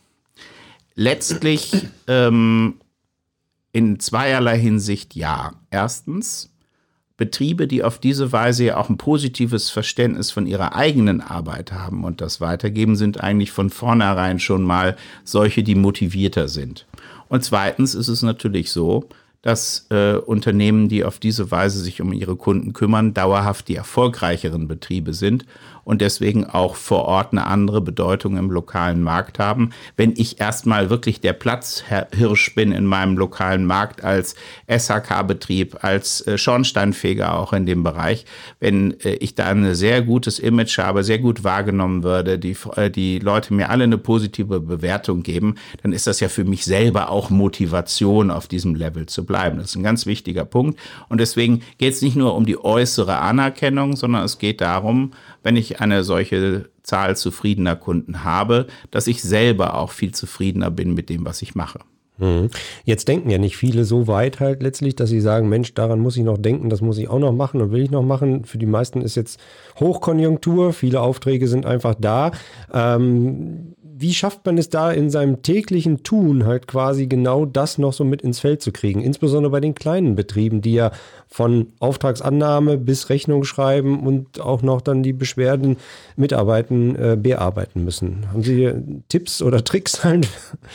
Letztlich 0.95 1.89
ähm, 2.09 2.77
in 3.77 4.01
zweierlei 4.01 4.59
Hinsicht 4.59 5.15
ja. 5.15 5.53
Erstens, 5.71 6.51
Betriebe, 7.19 7.67
die 7.67 7.85
auf 7.85 7.99
diese 7.99 8.33
Weise 8.33 8.65
ja 8.65 8.79
auch 8.79 8.89
ein 8.89 8.97
positives 8.97 9.69
Verständnis 9.69 10.31
von 10.31 10.47
ihrer 10.47 10.75
eigenen 10.75 11.21
Arbeit 11.21 11.73
haben 11.73 12.03
und 12.03 12.23
das 12.23 12.41
weitergeben, 12.41 12.97
sind 12.97 13.21
eigentlich 13.21 13.53
von 13.53 13.69
vornherein 13.69 14.39
schon 14.39 14.63
mal 14.63 14.97
solche, 15.25 15.63
die 15.63 15.75
motivierter 15.75 16.49
sind. 16.49 16.87
Und 17.29 17.45
zweitens 17.45 17.95
ist 17.95 18.09
es 18.09 18.23
natürlich 18.23 18.73
so, 18.73 19.11
dass 19.43 19.89
äh, 19.91 20.15
Unternehmen, 20.15 20.89
die 20.89 21.05
auf 21.05 21.19
diese 21.19 21.51
Weise 21.51 21.79
sich 21.81 22.01
um 22.01 22.15
ihre 22.15 22.37
Kunden 22.37 22.73
kümmern, 22.73 23.13
dauerhaft 23.13 23.69
die 23.69 23.77
erfolgreicheren 23.77 24.69
Betriebe 24.69 25.13
sind 25.13 25.45
und 25.87 26.03
deswegen 26.03 26.45
auch 26.45 26.75
vor 26.75 27.05
Ort 27.05 27.31
eine 27.31 27.47
andere 27.47 27.81
Bedeutung 27.81 28.37
im 28.37 28.51
lokalen 28.51 29.03
Markt 29.03 29.39
haben. 29.39 29.71
Wenn 29.97 30.15
ich 30.17 30.41
erstmal 30.41 30.91
wirklich 30.91 31.21
der 31.21 31.33
Platzhirsch 31.33 32.57
bin 32.57 32.73
in 32.73 32.87
meinem 32.87 33.17
lokalen 33.17 33.65
Markt 33.65 34.03
als 34.03 34.35
SHK-Betrieb, 34.69 35.85
als 35.85 36.27
äh, 36.27 36.39
Schornsteinfeger 36.39 37.39
auch 37.39 37.53
in 37.53 37.67
dem 37.67 37.85
Bereich, 37.85 38.25
wenn 38.59 38.99
äh, 39.01 39.15
ich 39.15 39.37
da 39.37 39.47
ein 39.47 39.77
sehr 39.77 40.03
gutes 40.03 40.41
Image 40.41 40.77
habe, 40.79 41.05
sehr 41.05 41.21
gut 41.21 41.45
wahrgenommen 41.45 42.03
würde, 42.03 42.41
die, 42.41 42.57
äh, 42.75 42.91
die 42.91 43.21
Leute 43.21 43.55
mir 43.55 43.71
alle 43.71 43.85
eine 43.85 43.99
positive 43.99 44.59
Bewertung 44.59 45.23
geben, 45.23 45.55
dann 45.85 45.93
ist 45.93 46.09
das 46.09 46.19
ja 46.19 46.29
für 46.29 46.45
mich 46.45 46.65
selber 46.65 47.11
auch 47.11 47.31
Motivation, 47.31 48.33
auf 48.33 48.49
diesem 48.49 48.75
Level 48.75 49.07
zu 49.07 49.25
bleiben. 49.25 49.59
Das 49.59 49.67
ist 49.67 49.77
ein 49.77 49.85
ganz 49.85 50.05
wichtiger 50.05 50.45
Punkt. 50.45 50.81
Und 51.09 51.21
deswegen 51.21 51.63
geht 51.79 51.95
es 51.95 52.03
nicht 52.03 52.17
nur 52.17 52.35
um 52.35 52.45
die 52.45 52.59
äußere 52.59 53.19
Anerkennung, 53.19 53.95
sondern 53.95 54.25
es 54.25 54.39
geht 54.39 54.61
darum, 54.61 55.13
wenn 55.47 55.55
ich 55.55 55.81
eine 55.81 56.03
solche 56.03 56.65
Zahl 56.83 57.17
zufriedener 57.17 57.77
Kunden 57.77 58.25
habe, 58.25 58.67
dass 58.91 59.07
ich 59.07 59.23
selber 59.23 59.79
auch 59.79 59.93
viel 59.93 60.11
zufriedener 60.11 60.73
bin 60.73 60.93
mit 60.93 61.09
dem, 61.09 61.25
was 61.25 61.41
ich 61.41 61.55
mache. 61.55 61.79
Mhm. 62.19 62.51
Jetzt 62.85 63.07
denken 63.07 63.31
ja 63.31 63.39
nicht 63.39 63.57
viele 63.57 63.85
so 63.85 64.09
weit 64.09 64.41
halt 64.41 64.61
letztlich, 64.61 64.97
dass 64.97 65.09
sie 65.09 65.21
sagen, 65.21 65.49
Mensch, 65.49 65.73
daran 65.73 66.01
muss 66.01 66.17
ich 66.17 66.25
noch 66.25 66.37
denken, 66.37 66.69
das 66.69 66.81
muss 66.81 66.99
ich 66.99 67.07
auch 67.07 67.21
noch 67.21 67.31
machen 67.31 67.61
und 67.61 67.71
will 67.71 67.81
ich 67.81 67.93
noch 67.93 68.03
machen. 68.03 68.45
Für 68.45 68.59
die 68.59 68.67
meisten 68.67 69.03
ist 69.03 69.15
jetzt 69.15 69.39
Hochkonjunktur, 69.79 70.73
viele 70.73 71.01
Aufträge 71.01 71.47
sind 71.47 71.65
einfach 71.65 71.95
da. 71.97 72.33
Ähm, 72.73 73.77
wie 73.99 74.13
schafft 74.13 74.45
man 74.45 74.59
es 74.59 74.69
da 74.69 74.91
in 74.91 75.09
seinem 75.09 75.43
täglichen 75.43 76.03
Tun 76.03 76.45
halt 76.45 76.67
quasi 76.67 77.07
genau 77.07 77.47
das 77.47 77.79
noch 77.79 77.93
so 77.93 78.05
mit 78.05 78.21
ins 78.21 78.41
Feld 78.41 78.61
zu 78.61 78.71
kriegen? 78.71 79.01
Insbesondere 79.01 79.51
bei 79.51 79.61
den 79.61 79.75
kleinen 79.75 80.15
Betrieben, 80.15 80.61
die 80.61 80.75
ja 80.75 80.93
von 81.29 81.69
Auftragsannahme 81.81 82.77
bis 82.77 83.09
Rechnung 83.09 83.45
schreiben 83.45 84.07
und 84.07 84.41
auch 84.41 84.63
noch 84.63 84.83
dann 84.83 85.03
die 85.03 85.15
Beschwerden 85.15 85.77
mitarbeiten, 86.17 86.95
äh, 86.97 87.17
bearbeiten 87.21 87.85
müssen. 87.85 88.31
Haben 88.31 88.43
Sie 88.43 88.71
Tipps 89.09 89.41
oder 89.41 89.65
Tricks 89.65 90.05
halt? 90.05 90.29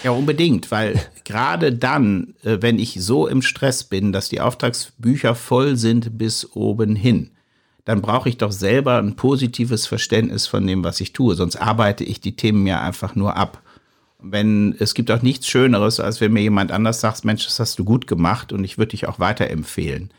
Ja, 0.03 0.11
unbedingt, 0.11 0.71
weil 0.71 0.99
gerade 1.23 1.73
dann, 1.73 2.33
äh, 2.43 2.57
wenn 2.61 2.79
ich 2.79 3.01
so 3.03 3.27
im 3.27 3.41
Stress 3.41 3.83
bin, 3.83 4.11
dass 4.11 4.29
die 4.29 4.41
Auftragsbücher 4.41 5.35
voll 5.35 5.77
sind 5.77 6.17
bis 6.17 6.55
oben 6.55 6.95
hin, 6.95 7.29
dann 7.91 8.01
brauche 8.01 8.29
ich 8.29 8.37
doch 8.37 8.53
selber 8.53 8.99
ein 8.99 9.17
positives 9.17 9.85
Verständnis 9.85 10.47
von 10.47 10.65
dem, 10.65 10.81
was 10.81 11.01
ich 11.01 11.11
tue. 11.11 11.35
Sonst 11.35 11.57
arbeite 11.57 12.05
ich 12.05 12.21
die 12.21 12.37
Themen 12.37 12.65
ja 12.65 12.79
einfach 12.79 13.15
nur 13.15 13.35
ab. 13.35 13.61
Wenn, 14.17 14.77
es 14.79 14.93
gibt 14.93 15.11
auch 15.11 15.21
nichts 15.21 15.47
Schöneres, 15.47 15.99
als 15.99 16.21
wenn 16.21 16.31
mir 16.31 16.41
jemand 16.41 16.71
anders 16.71 17.01
sagt, 17.01 17.25
Mensch, 17.25 17.43
das 17.43 17.59
hast 17.59 17.79
du 17.79 17.83
gut 17.83 18.07
gemacht 18.07 18.53
und 18.53 18.63
ich 18.63 18.77
würde 18.77 18.91
dich 18.91 19.09
auch 19.09 19.19
weiterempfehlen. 19.19 20.13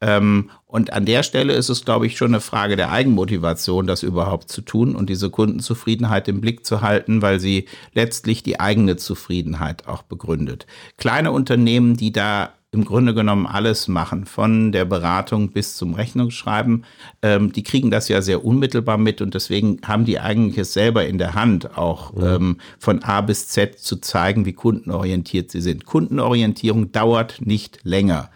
Ähm, 0.00 0.50
und 0.66 0.92
an 0.92 1.06
der 1.06 1.22
Stelle 1.22 1.52
ist 1.52 1.68
es, 1.68 1.84
glaube 1.84 2.08
ich, 2.08 2.16
schon 2.16 2.32
eine 2.32 2.40
Frage 2.40 2.74
der 2.74 2.90
Eigenmotivation, 2.90 3.86
das 3.86 4.02
überhaupt 4.02 4.48
zu 4.48 4.60
tun 4.60 4.96
und 4.96 5.08
diese 5.08 5.30
Kundenzufriedenheit 5.30 6.26
im 6.26 6.40
Blick 6.40 6.66
zu 6.66 6.80
halten, 6.80 7.22
weil 7.22 7.38
sie 7.38 7.68
letztlich 7.94 8.42
die 8.42 8.58
eigene 8.58 8.96
Zufriedenheit 8.96 9.86
auch 9.86 10.02
begründet. 10.02 10.66
Kleine 10.96 11.30
Unternehmen, 11.30 11.96
die 11.96 12.10
da 12.10 12.52
im 12.72 12.86
Grunde 12.86 13.12
genommen 13.12 13.46
alles 13.46 13.86
machen, 13.86 14.24
von 14.24 14.72
der 14.72 14.86
Beratung 14.86 15.50
bis 15.50 15.76
zum 15.76 15.92
Rechnungsschreiben. 15.92 16.84
Ähm, 17.20 17.52
die 17.52 17.62
kriegen 17.62 17.90
das 17.90 18.08
ja 18.08 18.22
sehr 18.22 18.44
unmittelbar 18.44 18.96
mit 18.96 19.20
und 19.20 19.34
deswegen 19.34 19.78
haben 19.84 20.06
die 20.06 20.18
eigentlich 20.18 20.56
es 20.56 20.72
selber 20.72 21.06
in 21.06 21.18
der 21.18 21.34
Hand, 21.34 21.76
auch 21.76 22.14
mhm. 22.14 22.24
ähm, 22.24 22.56
von 22.78 23.02
A 23.02 23.20
bis 23.20 23.48
Z 23.48 23.78
zu 23.78 23.96
zeigen, 23.96 24.46
wie 24.46 24.54
kundenorientiert 24.54 25.50
sie 25.50 25.60
sind. 25.60 25.84
Kundenorientierung 25.84 26.92
dauert 26.92 27.42
nicht 27.42 27.80
länger 27.82 28.30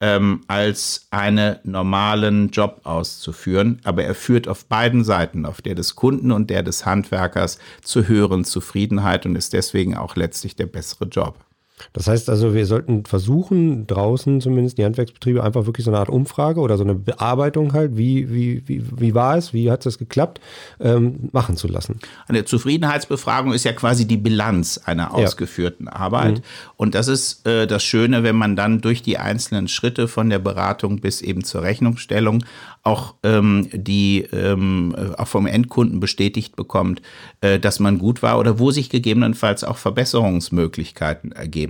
ähm, 0.00 0.42
als 0.48 1.06
einen 1.10 1.56
normalen 1.62 2.50
Job 2.50 2.80
auszuführen, 2.82 3.80
aber 3.84 4.02
er 4.02 4.16
führt 4.16 4.48
auf 4.48 4.64
beiden 4.66 5.04
Seiten, 5.04 5.46
auf 5.46 5.62
der 5.62 5.76
des 5.76 5.94
Kunden 5.94 6.32
und 6.32 6.50
der 6.50 6.64
des 6.64 6.84
Handwerkers, 6.84 7.60
zu 7.82 8.08
höheren 8.08 8.44
Zufriedenheit 8.44 9.24
und 9.24 9.36
ist 9.36 9.52
deswegen 9.52 9.96
auch 9.96 10.16
letztlich 10.16 10.56
der 10.56 10.66
bessere 10.66 11.06
Job. 11.06 11.44
Das 11.92 12.06
heißt 12.06 12.28
also, 12.30 12.54
wir 12.54 12.66
sollten 12.66 13.04
versuchen, 13.04 13.86
draußen 13.86 14.40
zumindest 14.40 14.78
die 14.78 14.84
Handwerksbetriebe 14.84 15.42
einfach 15.42 15.66
wirklich 15.66 15.84
so 15.84 15.90
eine 15.90 15.98
Art 15.98 16.08
Umfrage 16.08 16.60
oder 16.60 16.76
so 16.76 16.84
eine 16.84 16.94
Bearbeitung 16.94 17.72
halt, 17.72 17.96
wie, 17.96 18.32
wie, 18.32 18.62
wie, 18.66 18.82
wie 18.96 19.14
war 19.14 19.36
es, 19.36 19.52
wie 19.52 19.70
hat 19.70 19.86
es 19.86 19.98
geklappt, 19.98 20.40
ähm, 20.80 21.28
machen 21.32 21.56
zu 21.56 21.68
lassen. 21.68 21.98
Eine 22.26 22.44
Zufriedenheitsbefragung 22.44 23.52
ist 23.52 23.64
ja 23.64 23.72
quasi 23.72 24.06
die 24.06 24.16
Bilanz 24.16 24.78
einer 24.84 25.14
ausgeführten 25.14 25.86
ja. 25.86 25.92
Arbeit. 25.92 26.38
Mhm. 26.38 26.42
Und 26.76 26.94
das 26.94 27.08
ist 27.08 27.46
äh, 27.46 27.66
das 27.66 27.84
Schöne, 27.84 28.22
wenn 28.22 28.36
man 28.36 28.56
dann 28.56 28.80
durch 28.80 29.02
die 29.02 29.18
einzelnen 29.18 29.68
Schritte 29.68 30.08
von 30.08 30.30
der 30.30 30.38
Beratung 30.38 31.00
bis 31.00 31.22
eben 31.22 31.44
zur 31.44 31.62
Rechnungsstellung 31.62 32.44
auch 32.88 33.14
ähm, 33.22 33.68
die 33.72 34.26
ähm, 34.32 34.94
auch 35.18 35.28
vom 35.28 35.46
Endkunden 35.46 36.00
bestätigt 36.00 36.56
bekommt, 36.56 37.02
äh, 37.40 37.58
dass 37.58 37.80
man 37.80 37.98
gut 37.98 38.22
war 38.22 38.38
oder 38.38 38.58
wo 38.58 38.70
sich 38.70 38.88
gegebenenfalls 38.88 39.62
auch 39.62 39.76
Verbesserungsmöglichkeiten 39.76 41.32
ergeben. 41.32 41.67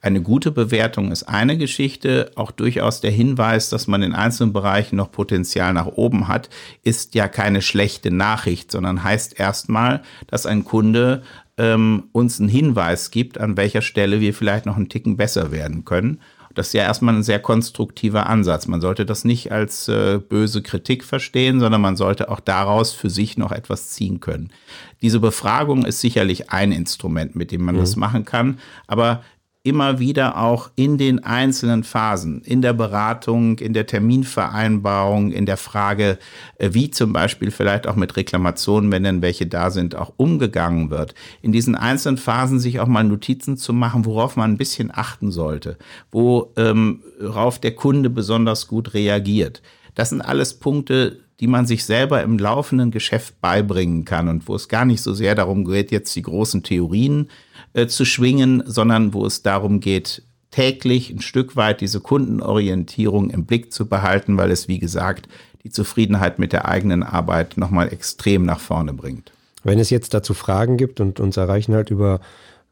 Eine 0.00 0.22
gute 0.22 0.50
Bewertung 0.50 1.12
ist 1.12 1.24
eine 1.24 1.58
Geschichte, 1.58 2.32
auch 2.34 2.50
durchaus 2.50 3.00
der 3.00 3.10
Hinweis, 3.10 3.68
dass 3.70 3.86
man 3.86 4.02
in 4.02 4.14
einzelnen 4.14 4.52
Bereichen 4.52 4.96
noch 4.96 5.12
Potenzial 5.12 5.72
nach 5.72 5.86
oben 5.86 6.28
hat, 6.28 6.48
ist 6.82 7.14
ja 7.14 7.28
keine 7.28 7.62
schlechte 7.62 8.10
Nachricht, 8.10 8.70
sondern 8.70 9.04
heißt 9.04 9.38
erstmal, 9.38 10.02
dass 10.26 10.46
ein 10.46 10.64
Kunde 10.64 11.22
ähm, 11.58 12.04
uns 12.12 12.40
einen 12.40 12.48
Hinweis 12.48 13.10
gibt, 13.10 13.38
an 13.38 13.56
welcher 13.56 13.82
Stelle 13.82 14.20
wir 14.20 14.34
vielleicht 14.34 14.66
noch 14.66 14.76
einen 14.76 14.88
Ticken 14.88 15.16
besser 15.16 15.52
werden 15.52 15.84
können. 15.84 16.20
Das 16.54 16.68
ist 16.68 16.72
ja 16.72 16.82
erstmal 16.82 17.14
ein 17.14 17.22
sehr 17.22 17.38
konstruktiver 17.38 18.26
Ansatz. 18.26 18.66
Man 18.66 18.80
sollte 18.80 19.06
das 19.06 19.24
nicht 19.24 19.52
als 19.52 19.86
äh, 19.88 20.18
böse 20.18 20.62
Kritik 20.62 21.04
verstehen, 21.04 21.60
sondern 21.60 21.80
man 21.80 21.96
sollte 21.96 22.28
auch 22.28 22.40
daraus 22.40 22.92
für 22.92 23.08
sich 23.08 23.38
noch 23.38 23.52
etwas 23.52 23.90
ziehen 23.90 24.18
können. 24.18 24.50
Diese 25.00 25.20
Befragung 25.20 25.84
ist 25.84 26.00
sicherlich 26.00 26.50
ein 26.50 26.72
Instrument, 26.72 27.36
mit 27.36 27.52
dem 27.52 27.62
man 27.62 27.76
mhm. 27.76 27.80
das 27.80 27.94
machen 27.94 28.24
kann. 28.24 28.58
Aber 28.88 29.22
immer 29.62 29.98
wieder 29.98 30.38
auch 30.38 30.70
in 30.74 30.96
den 30.96 31.22
einzelnen 31.22 31.84
Phasen, 31.84 32.40
in 32.42 32.62
der 32.62 32.72
Beratung, 32.72 33.58
in 33.58 33.74
der 33.74 33.86
Terminvereinbarung, 33.86 35.32
in 35.32 35.44
der 35.44 35.58
Frage, 35.58 36.18
äh, 36.56 36.70
wie 36.72 36.90
zum 36.90 37.12
Beispiel 37.12 37.50
vielleicht 37.50 37.86
auch 37.86 37.96
mit 37.96 38.16
Reklamationen, 38.16 38.90
wenn 38.90 39.04
denn 39.04 39.20
welche 39.20 39.46
da 39.46 39.70
sind, 39.70 39.94
auch 39.96 40.14
umgegangen 40.16 40.90
wird. 40.90 41.14
In 41.42 41.52
diesen 41.52 41.74
einzelnen 41.74 42.16
Phasen 42.16 42.58
sich 42.58 42.80
auch 42.80 42.86
mal 42.86 43.04
Notizen 43.04 43.58
zu 43.58 43.74
machen, 43.74 44.06
worauf 44.06 44.36
man 44.36 44.52
ein 44.52 44.58
bisschen 44.58 44.90
achten 44.92 45.30
sollte, 45.30 45.76
worauf 46.10 46.48
ähm, 46.56 47.60
der 47.62 47.74
Kunde 47.74 48.08
besonders 48.08 48.66
gut 48.66 48.94
reagiert. 48.94 49.60
Das 49.94 50.08
sind 50.08 50.22
alles 50.22 50.54
Punkte, 50.54 51.18
die 51.40 51.46
man 51.46 51.66
sich 51.66 51.84
selber 51.84 52.22
im 52.22 52.38
laufenden 52.38 52.90
Geschäft 52.90 53.40
beibringen 53.42 54.06
kann 54.06 54.28
und 54.28 54.48
wo 54.48 54.54
es 54.54 54.68
gar 54.68 54.86
nicht 54.86 55.02
so 55.02 55.12
sehr 55.12 55.34
darum 55.34 55.66
geht, 55.66 55.90
jetzt 55.90 56.14
die 56.16 56.22
großen 56.22 56.62
Theorien 56.62 57.26
äh, 57.26 57.49
zu 57.88 58.04
schwingen, 58.04 58.62
sondern 58.66 59.14
wo 59.14 59.26
es 59.26 59.42
darum 59.42 59.80
geht, 59.80 60.22
täglich 60.50 61.10
ein 61.10 61.20
Stück 61.20 61.56
weit 61.56 61.80
diese 61.80 62.00
Kundenorientierung 62.00 63.30
im 63.30 63.46
Blick 63.46 63.72
zu 63.72 63.86
behalten, 63.86 64.36
weil 64.36 64.50
es, 64.50 64.68
wie 64.68 64.78
gesagt, 64.78 65.28
die 65.62 65.70
Zufriedenheit 65.70 66.38
mit 66.38 66.52
der 66.52 66.66
eigenen 66.66 67.02
Arbeit 67.02 67.56
nochmal 67.56 67.92
extrem 67.92 68.44
nach 68.44 68.60
vorne 68.60 68.92
bringt. 68.92 69.32
Wenn 69.62 69.78
es 69.78 69.90
jetzt 69.90 70.14
dazu 70.14 70.34
Fragen 70.34 70.76
gibt 70.76 71.00
und 71.00 71.20
uns 71.20 71.36
erreichen 71.36 71.74
halt 71.74 71.90
über 71.90 72.20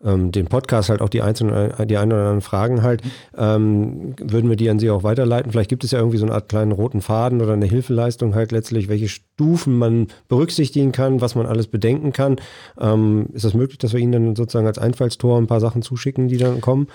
ähm, 0.04 0.32
den 0.32 0.46
Podcast 0.46 0.88
halt 0.90 1.00
auch 1.00 1.08
die 1.08 1.22
einzelnen, 1.22 1.72
die 1.86 1.96
ein 1.96 2.12
oder 2.12 2.20
anderen 2.20 2.40
Fragen 2.40 2.82
halt, 2.82 3.02
ähm, 3.36 4.14
würden 4.20 4.48
wir 4.48 4.56
die 4.56 4.70
an 4.70 4.78
Sie 4.78 4.90
auch 4.90 5.02
weiterleiten. 5.02 5.52
Vielleicht 5.52 5.70
gibt 5.70 5.84
es 5.84 5.90
ja 5.90 5.98
irgendwie 5.98 6.18
so 6.18 6.26
eine 6.26 6.34
Art 6.34 6.48
kleinen 6.48 6.72
roten 6.72 7.00
Faden 7.00 7.40
oder 7.40 7.52
eine 7.52 7.66
Hilfeleistung 7.66 8.34
halt 8.34 8.52
letztlich, 8.52 8.88
welche 8.88 9.08
Stufen 9.08 9.76
man 9.76 10.08
berücksichtigen 10.28 10.92
kann, 10.92 11.20
was 11.20 11.34
man 11.34 11.46
alles 11.46 11.66
bedenken 11.66 12.12
kann. 12.12 12.36
Ähm, 12.78 13.26
ist 13.32 13.44
das 13.44 13.54
möglich, 13.54 13.78
dass 13.78 13.92
wir 13.92 14.00
Ihnen 14.00 14.12
dann 14.12 14.36
sozusagen 14.36 14.66
als 14.66 14.78
Einfallstor 14.78 15.38
ein 15.38 15.46
paar 15.46 15.60
Sachen 15.60 15.82
zuschicken, 15.82 16.28
die 16.28 16.36
dann 16.36 16.60
kommen? 16.60 16.88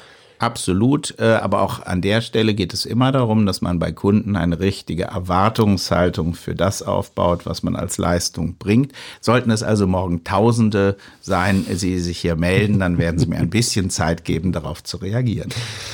Absolut, 0.43 1.15
äh, 1.19 1.23
aber 1.23 1.61
auch 1.61 1.85
an 1.85 2.01
der 2.01 2.19
Stelle 2.19 2.53
geht 2.53 2.73
es 2.73 2.85
immer 2.85 3.13
darum, 3.13 3.45
dass 3.45 3.61
man 3.61 3.79
bei 3.79 3.93
Kunden 3.93 4.35
eine 4.35 4.59
richtige 4.59 5.03
Erwartungshaltung 5.03 6.33
für 6.33 6.53
das 6.53 6.81
aufbaut, 6.81 7.45
was 7.45 7.63
man 7.63 7.77
als 7.77 7.97
Leistung 7.97 8.57
bringt. 8.59 8.91
Sollten 9.21 9.51
es 9.51 9.63
also 9.63 9.87
morgen 9.87 10.25
Tausende 10.25 10.97
sein, 11.21 11.65
Sie 11.73 11.97
sich 11.99 12.17
hier 12.17 12.35
melden, 12.35 12.79
dann 12.79 12.97
werden 12.97 13.19
Sie 13.19 13.25
mir 13.25 13.37
ein 13.37 13.49
bisschen 13.49 13.89
Zeit 13.89 14.25
geben, 14.25 14.51
darauf 14.51 14.83
zu 14.83 14.97
reagieren. 14.97 15.47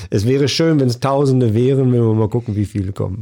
Es 0.09 0.25
wäre 0.25 0.47
schön, 0.47 0.79
wenn 0.79 0.87
es 0.87 0.99
Tausende 0.99 1.53
wären, 1.53 1.93
wenn 1.93 2.01
wir 2.01 2.13
mal 2.15 2.27
gucken, 2.27 2.55
wie 2.55 2.65
viele 2.65 2.91
kommen. 2.91 3.21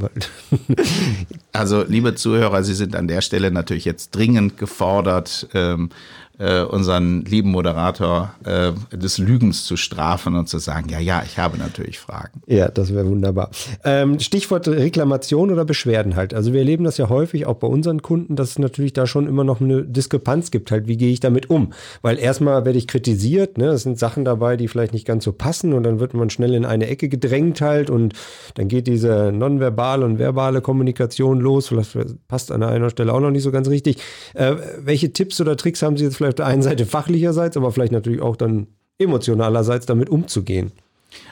also, 1.52 1.84
liebe 1.84 2.16
Zuhörer, 2.16 2.63
Sie 2.63 2.74
sind 2.74 2.96
an 2.96 3.10
der 3.10 3.20
Stelle 3.20 3.52
natürlich 3.52 3.84
jetzt 3.84 4.16
dringend 4.16 4.58
gefordert, 4.58 5.50
ähm, 5.54 5.90
äh, 6.39 6.62
unseren 6.62 7.23
lieben 7.26 7.52
Moderator 7.52 8.34
äh, 8.45 8.71
des 8.95 9.17
Lügens 9.17 9.65
zu 9.65 9.76
strafen 9.76 10.36
und 10.36 10.47
zu 10.47 10.60
sagen, 10.60 10.89
ja, 10.89 11.00
ja, 11.00 11.23
ich 11.26 11.38
habe 11.38 11.58
natürlich 11.58 12.00
Fragen. 12.00 12.41
Ja, 12.45 12.69
das 12.69 12.93
wäre 12.93 13.08
wunderbar. 13.08 13.50
Ähm, 13.84 14.19
Stichwort 14.19 14.67
Reklamation 14.67 15.52
oder 15.52 15.65
Beschwerden 15.65 16.15
halt. 16.15 16.34
Also 16.34 16.54
wir 16.54 16.60
erleben 16.60 16.84
das 16.84 16.97
ja 16.97 17.10
häufig 17.10 17.45
auch 17.45 17.56
bei 17.56 17.67
unseren 17.67 18.02
Kunden, 18.02 18.36
dass 18.36 18.52
es 18.52 18.60
natürlich 18.60 18.93
da 18.93 19.08
schon 19.08 19.28
immer 19.28 19.43
noch 19.43 19.62
eine 19.62 19.84
Diskrepanz 19.84 20.52
gibt 20.52 20.69
halt. 20.69 20.88
Wie 20.88 20.97
gehe 20.97 21.12
ich 21.12 21.19
damit 21.19 21.50
um? 21.50 21.73
Weil 22.02 22.19
erstmal 22.19 22.65
werde 22.65 22.78
ich 22.78 22.88
kritisiert, 22.88 23.58
ne? 23.58 23.69
Es 23.69 23.84
sind 23.84 23.97
Sachen 23.97 24.23
dabei, 24.23 24.58
die 24.58 24.67
vielleicht 24.67 24.93
nicht 24.93 25.08
ganz 25.08 25.23
so 25.23 25.32
passen 25.32 25.73
und 25.73 25.84
dann 25.84 26.00
wird 26.00 26.13
man 26.13 26.30
schnell 26.30 26.54
in 26.54 26.65
eine 26.65 26.88
Ecke 26.88 27.10
gedrängt 27.10 27.62
halt 27.62 27.89
und 27.89 28.13
dann 28.56 28.67
geht 28.67 28.88
diese 28.88 29.32
nonverbale 29.32 30.06
und 30.06 30.19
verbale 30.19 30.62
Kommunikation 30.62 31.39
los. 31.39 31.67
Vielleicht 31.69 32.28
passt 32.28 32.52
an 32.52 32.62
einer 32.62 32.89
Stelle 32.89 33.13
auch 33.13 33.19
noch 33.19 33.32
nicht 33.32 33.43
so 33.43 33.52
ganz 33.52 33.67
richtig. 33.69 33.97
Äh, 34.36 34.56
welche 34.80 35.12
Tipps 35.13 35.41
oder 35.41 35.58
Tricks 35.58 35.82
haben 35.82 35.97
Sie 35.97 36.04
jetzt 36.04 36.17
vielleicht 36.17 36.27
vielleicht 36.27 36.27
auf 36.28 36.36
der 36.36 36.46
einen 36.46 36.62
Seite 36.62 36.86
fachlicherseits, 36.86 37.58
aber 37.58 37.72
vielleicht 37.72 37.92
natürlich 37.92 38.22
auch 38.22 38.36
dann 38.36 38.68
emotionalerseits 39.00 39.86
damit 39.86 40.10
umzugehen. 40.10 40.72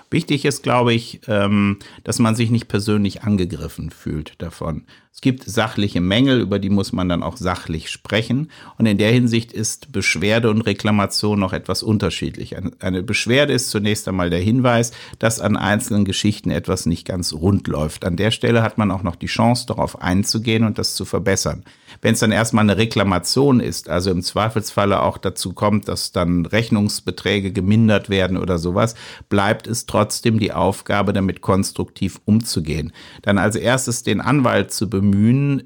Wichtig 0.10 0.46
ist, 0.46 0.64
glaube 0.64 0.94
ich, 0.94 1.22
ähm, 1.28 1.80
dass 2.04 2.20
man 2.20 2.36
sich 2.36 2.52
nicht 2.52 2.68
persönlich 2.68 3.24
angegriffen 3.24 3.90
fühlt 3.90 4.34
davon. 4.42 4.86
Es 5.16 5.22
gibt 5.22 5.46
sachliche 5.46 6.02
Mängel, 6.02 6.42
über 6.42 6.60
die 6.60 6.70
muss 6.70 6.92
man 6.92 7.08
dann 7.08 7.24
auch 7.24 7.38
sachlich 7.38 7.90
sprechen. 7.90 8.52
Und 8.78 8.86
in 8.86 8.98
der 8.98 9.14
Hinsicht 9.14 9.54
ist 9.54 9.94
Beschwerde 9.94 10.50
und 10.50 10.60
Reklamation 10.60 11.40
noch 11.40 11.54
etwas 11.54 11.84
unterschiedlich. 11.84 12.58
Eine 12.82 13.02
Beschwerde 13.02 13.54
ist 13.54 13.70
zunächst 13.70 14.10
einmal 14.10 14.30
der 14.30 14.42
Hinweis, 14.42 14.92
dass 15.18 15.40
an 15.40 15.56
einzelnen 15.56 16.04
Geschichten 16.04 16.52
etwas 16.52 16.86
nicht 16.86 17.08
ganz 17.08 17.32
rund 17.32 17.66
läuft. 17.70 18.04
An 18.04 18.18
der 18.18 18.30
Stelle 18.30 18.62
hat 18.62 18.78
man 18.78 18.92
auch 18.92 19.04
noch 19.04 19.16
die 19.16 19.28
Chance, 19.28 19.66
darauf 19.68 20.02
einzugehen 20.02 20.66
und 20.66 20.78
das 20.78 20.96
zu 20.96 21.06
verbessern. 21.06 21.64
Wenn 22.02 22.16
es 22.16 22.20
dann 22.20 22.34
erstmal 22.34 22.66
eine 22.66 22.76
Reklamation 22.76 23.62
ist, 23.62 23.88
also 23.88 24.12
im 24.12 24.22
Zweifelsfalle 24.22 25.02
auch 25.02 25.18
dazu 25.18 25.54
kommt, 25.54 25.88
dass 25.88 26.12
dann 26.12 26.46
Rechnungsbeträge 26.46 27.54
gemindert 27.54 28.10
werden 28.10 28.36
oder 28.36 28.58
sowas, 28.58 28.96
bleibt 29.30 29.66
es 29.66 29.86
trotzdem 29.86 30.40
die 30.40 30.52
Aufgabe, 30.52 31.14
damit 31.14 31.40
konstruktiv 31.40 32.20
umzugehen. 32.26 32.92
Dann 33.22 33.38
als 33.38 33.56
erstes 33.56 34.04
den 34.04 34.20
Anwalt 34.20 34.74
zu 34.74 34.90
bemühen, 34.90 35.05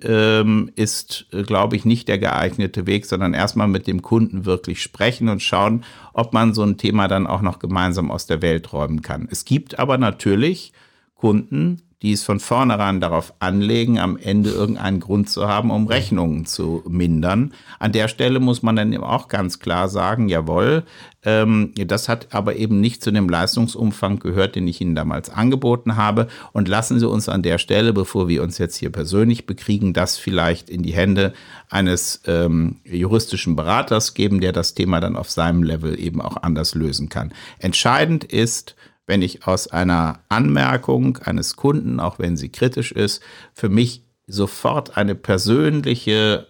ähm, 0.04 0.72
ist, 0.76 1.28
äh, 1.32 1.44
glaube 1.44 1.76
ich, 1.76 1.86
nicht 1.86 2.08
der 2.08 2.18
geeignete 2.18 2.88
Weg, 2.88 3.06
sondern 3.06 3.34
erstmal 3.34 3.68
mit 3.68 3.88
dem 3.88 4.02
Kunden 4.02 4.46
wirklich 4.46 4.82
sprechen 4.82 5.30
und 5.30 5.42
schauen, 5.42 5.84
ob 6.14 6.34
man 6.34 6.54
so 6.54 6.64
ein 6.64 6.78
Thema 6.78 7.08
dann 7.08 7.28
auch 7.28 7.42
noch 7.42 7.60
gemeinsam 7.60 8.12
aus 8.12 8.26
der 8.26 8.42
Welt 8.42 8.74
räumen 8.74 9.02
kann. 9.02 9.28
Es 9.32 9.46
gibt 9.46 9.80
aber 9.80 9.98
natürlich 9.98 10.74
Kunden, 11.16 11.82
die 12.02 12.14
es 12.14 12.24
von 12.24 12.40
vornherein 12.40 13.02
darauf 13.02 13.34
anlegen, 13.40 14.00
am 14.00 14.16
Ende 14.16 14.52
irgendeinen 14.52 15.02
Grund 15.02 15.30
zu 15.30 15.48
haben, 15.48 15.70
um 15.70 15.88
Rechnungen 15.88 16.46
zu 16.46 16.82
mindern. 16.88 17.54
An 17.78 17.92
der 17.92 18.08
Stelle 18.08 18.40
muss 18.40 18.64
man 18.64 18.78
dann 18.78 18.94
eben 18.94 19.04
auch 19.04 19.28
ganz 19.28 19.60
klar 19.60 19.90
sagen, 19.90 20.30
jawohl, 20.30 20.84
ähm, 21.26 21.74
das 21.76 22.08
hat 22.08 22.34
aber 22.34 22.56
eben 22.56 22.80
nicht 22.80 23.04
zu 23.04 23.12
dem 23.12 23.28
Leistungsumfang 23.28 24.20
gehört, 24.20 24.56
den 24.56 24.68
ich 24.68 24.80
Ihnen 24.80 24.96
damals 24.96 25.30
angeboten 25.30 25.98
habe. 25.98 26.28
Und 26.54 26.70
lassen 26.70 27.00
Sie 27.00 27.08
uns 27.08 27.28
an 27.28 27.42
der 27.42 27.58
Stelle, 27.58 27.92
bevor 27.92 28.30
wir 28.30 28.44
uns 28.44 28.58
jetzt 28.58 28.78
hier 28.78 28.92
persönlich 28.92 29.46
bekriegen, 29.46 29.92
das 29.92 30.18
vielleicht 30.18 30.70
in 30.70 30.84
die 30.84 30.94
Hände 30.94 31.34
eines 31.70 32.22
ähm, 32.28 32.78
juristischen 32.86 33.58
Beraters 33.58 34.14
geben, 34.14 34.40
der 34.40 34.54
das 34.54 34.74
Thema 34.74 35.02
dann 35.02 35.18
auf 35.18 35.30
seinem 35.30 35.64
Level 35.64 36.00
eben 36.00 36.22
auch 36.22 36.38
anders 36.38 36.76
lösen 36.76 37.10
kann. 37.10 37.34
Entscheidend 37.60 38.24
ist, 38.24 38.76
wenn 39.10 39.24
ich 39.24 39.48
aus 39.48 39.68
einer 39.68 40.20
Anmerkung 40.30 41.18
eines 41.18 41.56
Kunden, 41.56 42.00
auch 42.00 42.20
wenn 42.20 42.38
sie 42.38 42.50
kritisch 42.50 42.92
ist, 42.92 43.24
für 43.56 43.68
mich 43.68 44.04
sofort 44.28 44.98
eine 44.98 45.16
persönliche 45.16 46.48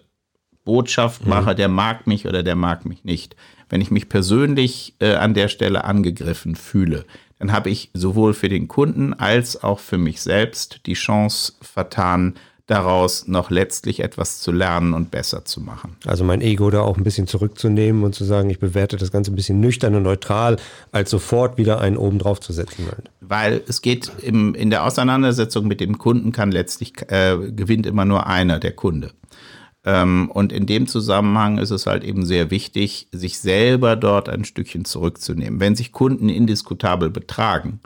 Botschaft 0.64 1.24
mhm. 1.24 1.30
mache, 1.30 1.54
der 1.54 1.68
mag 1.68 2.06
mich 2.06 2.28
oder 2.28 2.42
der 2.42 2.56
mag 2.56 2.84
mich 2.84 3.02
nicht. 3.02 3.34
Wenn 3.70 3.80
ich 3.80 3.90
mich 3.90 4.10
persönlich 4.10 4.94
äh, 5.00 5.14
an 5.14 5.32
der 5.32 5.48
Stelle 5.48 5.84
angegriffen 5.84 6.54
fühle, 6.54 7.06
dann 7.38 7.50
habe 7.50 7.70
ich 7.70 7.90
sowohl 7.94 8.34
für 8.34 8.50
den 8.50 8.68
Kunden 8.68 9.14
als 9.14 9.62
auch 9.64 9.78
für 9.78 9.96
mich 9.96 10.20
selbst 10.20 10.82
die 10.84 10.92
Chance 10.92 11.54
vertan, 11.62 12.34
daraus 12.70 13.26
noch 13.26 13.50
letztlich 13.50 14.00
etwas 14.00 14.40
zu 14.40 14.52
lernen 14.52 14.94
und 14.94 15.10
besser 15.10 15.44
zu 15.44 15.60
machen. 15.60 15.96
Also 16.06 16.24
mein 16.24 16.40
Ego 16.40 16.70
da 16.70 16.82
auch 16.82 16.96
ein 16.96 17.04
bisschen 17.04 17.26
zurückzunehmen 17.26 18.04
und 18.04 18.14
zu 18.14 18.24
sagen, 18.24 18.48
ich 18.48 18.60
bewerte 18.60 18.96
das 18.96 19.10
Ganze 19.10 19.32
ein 19.32 19.36
bisschen 19.36 19.60
nüchtern 19.60 19.94
und 19.94 20.04
neutral, 20.04 20.56
als 20.92 21.10
sofort 21.10 21.58
wieder 21.58 21.80
einen 21.80 21.96
oben 21.96 22.18
drauf 22.18 22.40
zu 22.40 22.52
setzen. 22.52 22.86
Weil 23.20 23.62
es 23.66 23.82
geht 23.82 24.10
im, 24.22 24.54
in 24.54 24.70
der 24.70 24.84
Auseinandersetzung 24.84 25.66
mit 25.66 25.80
dem 25.80 25.98
Kunden 25.98 26.32
kann 26.32 26.52
letztlich 26.52 26.92
äh, 27.08 27.36
gewinnt 27.50 27.86
immer 27.86 28.04
nur 28.04 28.26
einer, 28.26 28.60
der 28.60 28.72
Kunde. 28.72 29.10
Ähm, 29.84 30.30
und 30.30 30.52
in 30.52 30.66
dem 30.66 30.86
Zusammenhang 30.86 31.58
ist 31.58 31.70
es 31.70 31.86
halt 31.86 32.04
eben 32.04 32.24
sehr 32.24 32.50
wichtig, 32.50 33.08
sich 33.12 33.38
selber 33.40 33.96
dort 33.96 34.28
ein 34.28 34.44
Stückchen 34.44 34.84
zurückzunehmen. 34.84 35.58
Wenn 35.58 35.74
sich 35.74 35.90
Kunden 35.90 36.28
indiskutabel 36.28 37.10
betragen, 37.10 37.80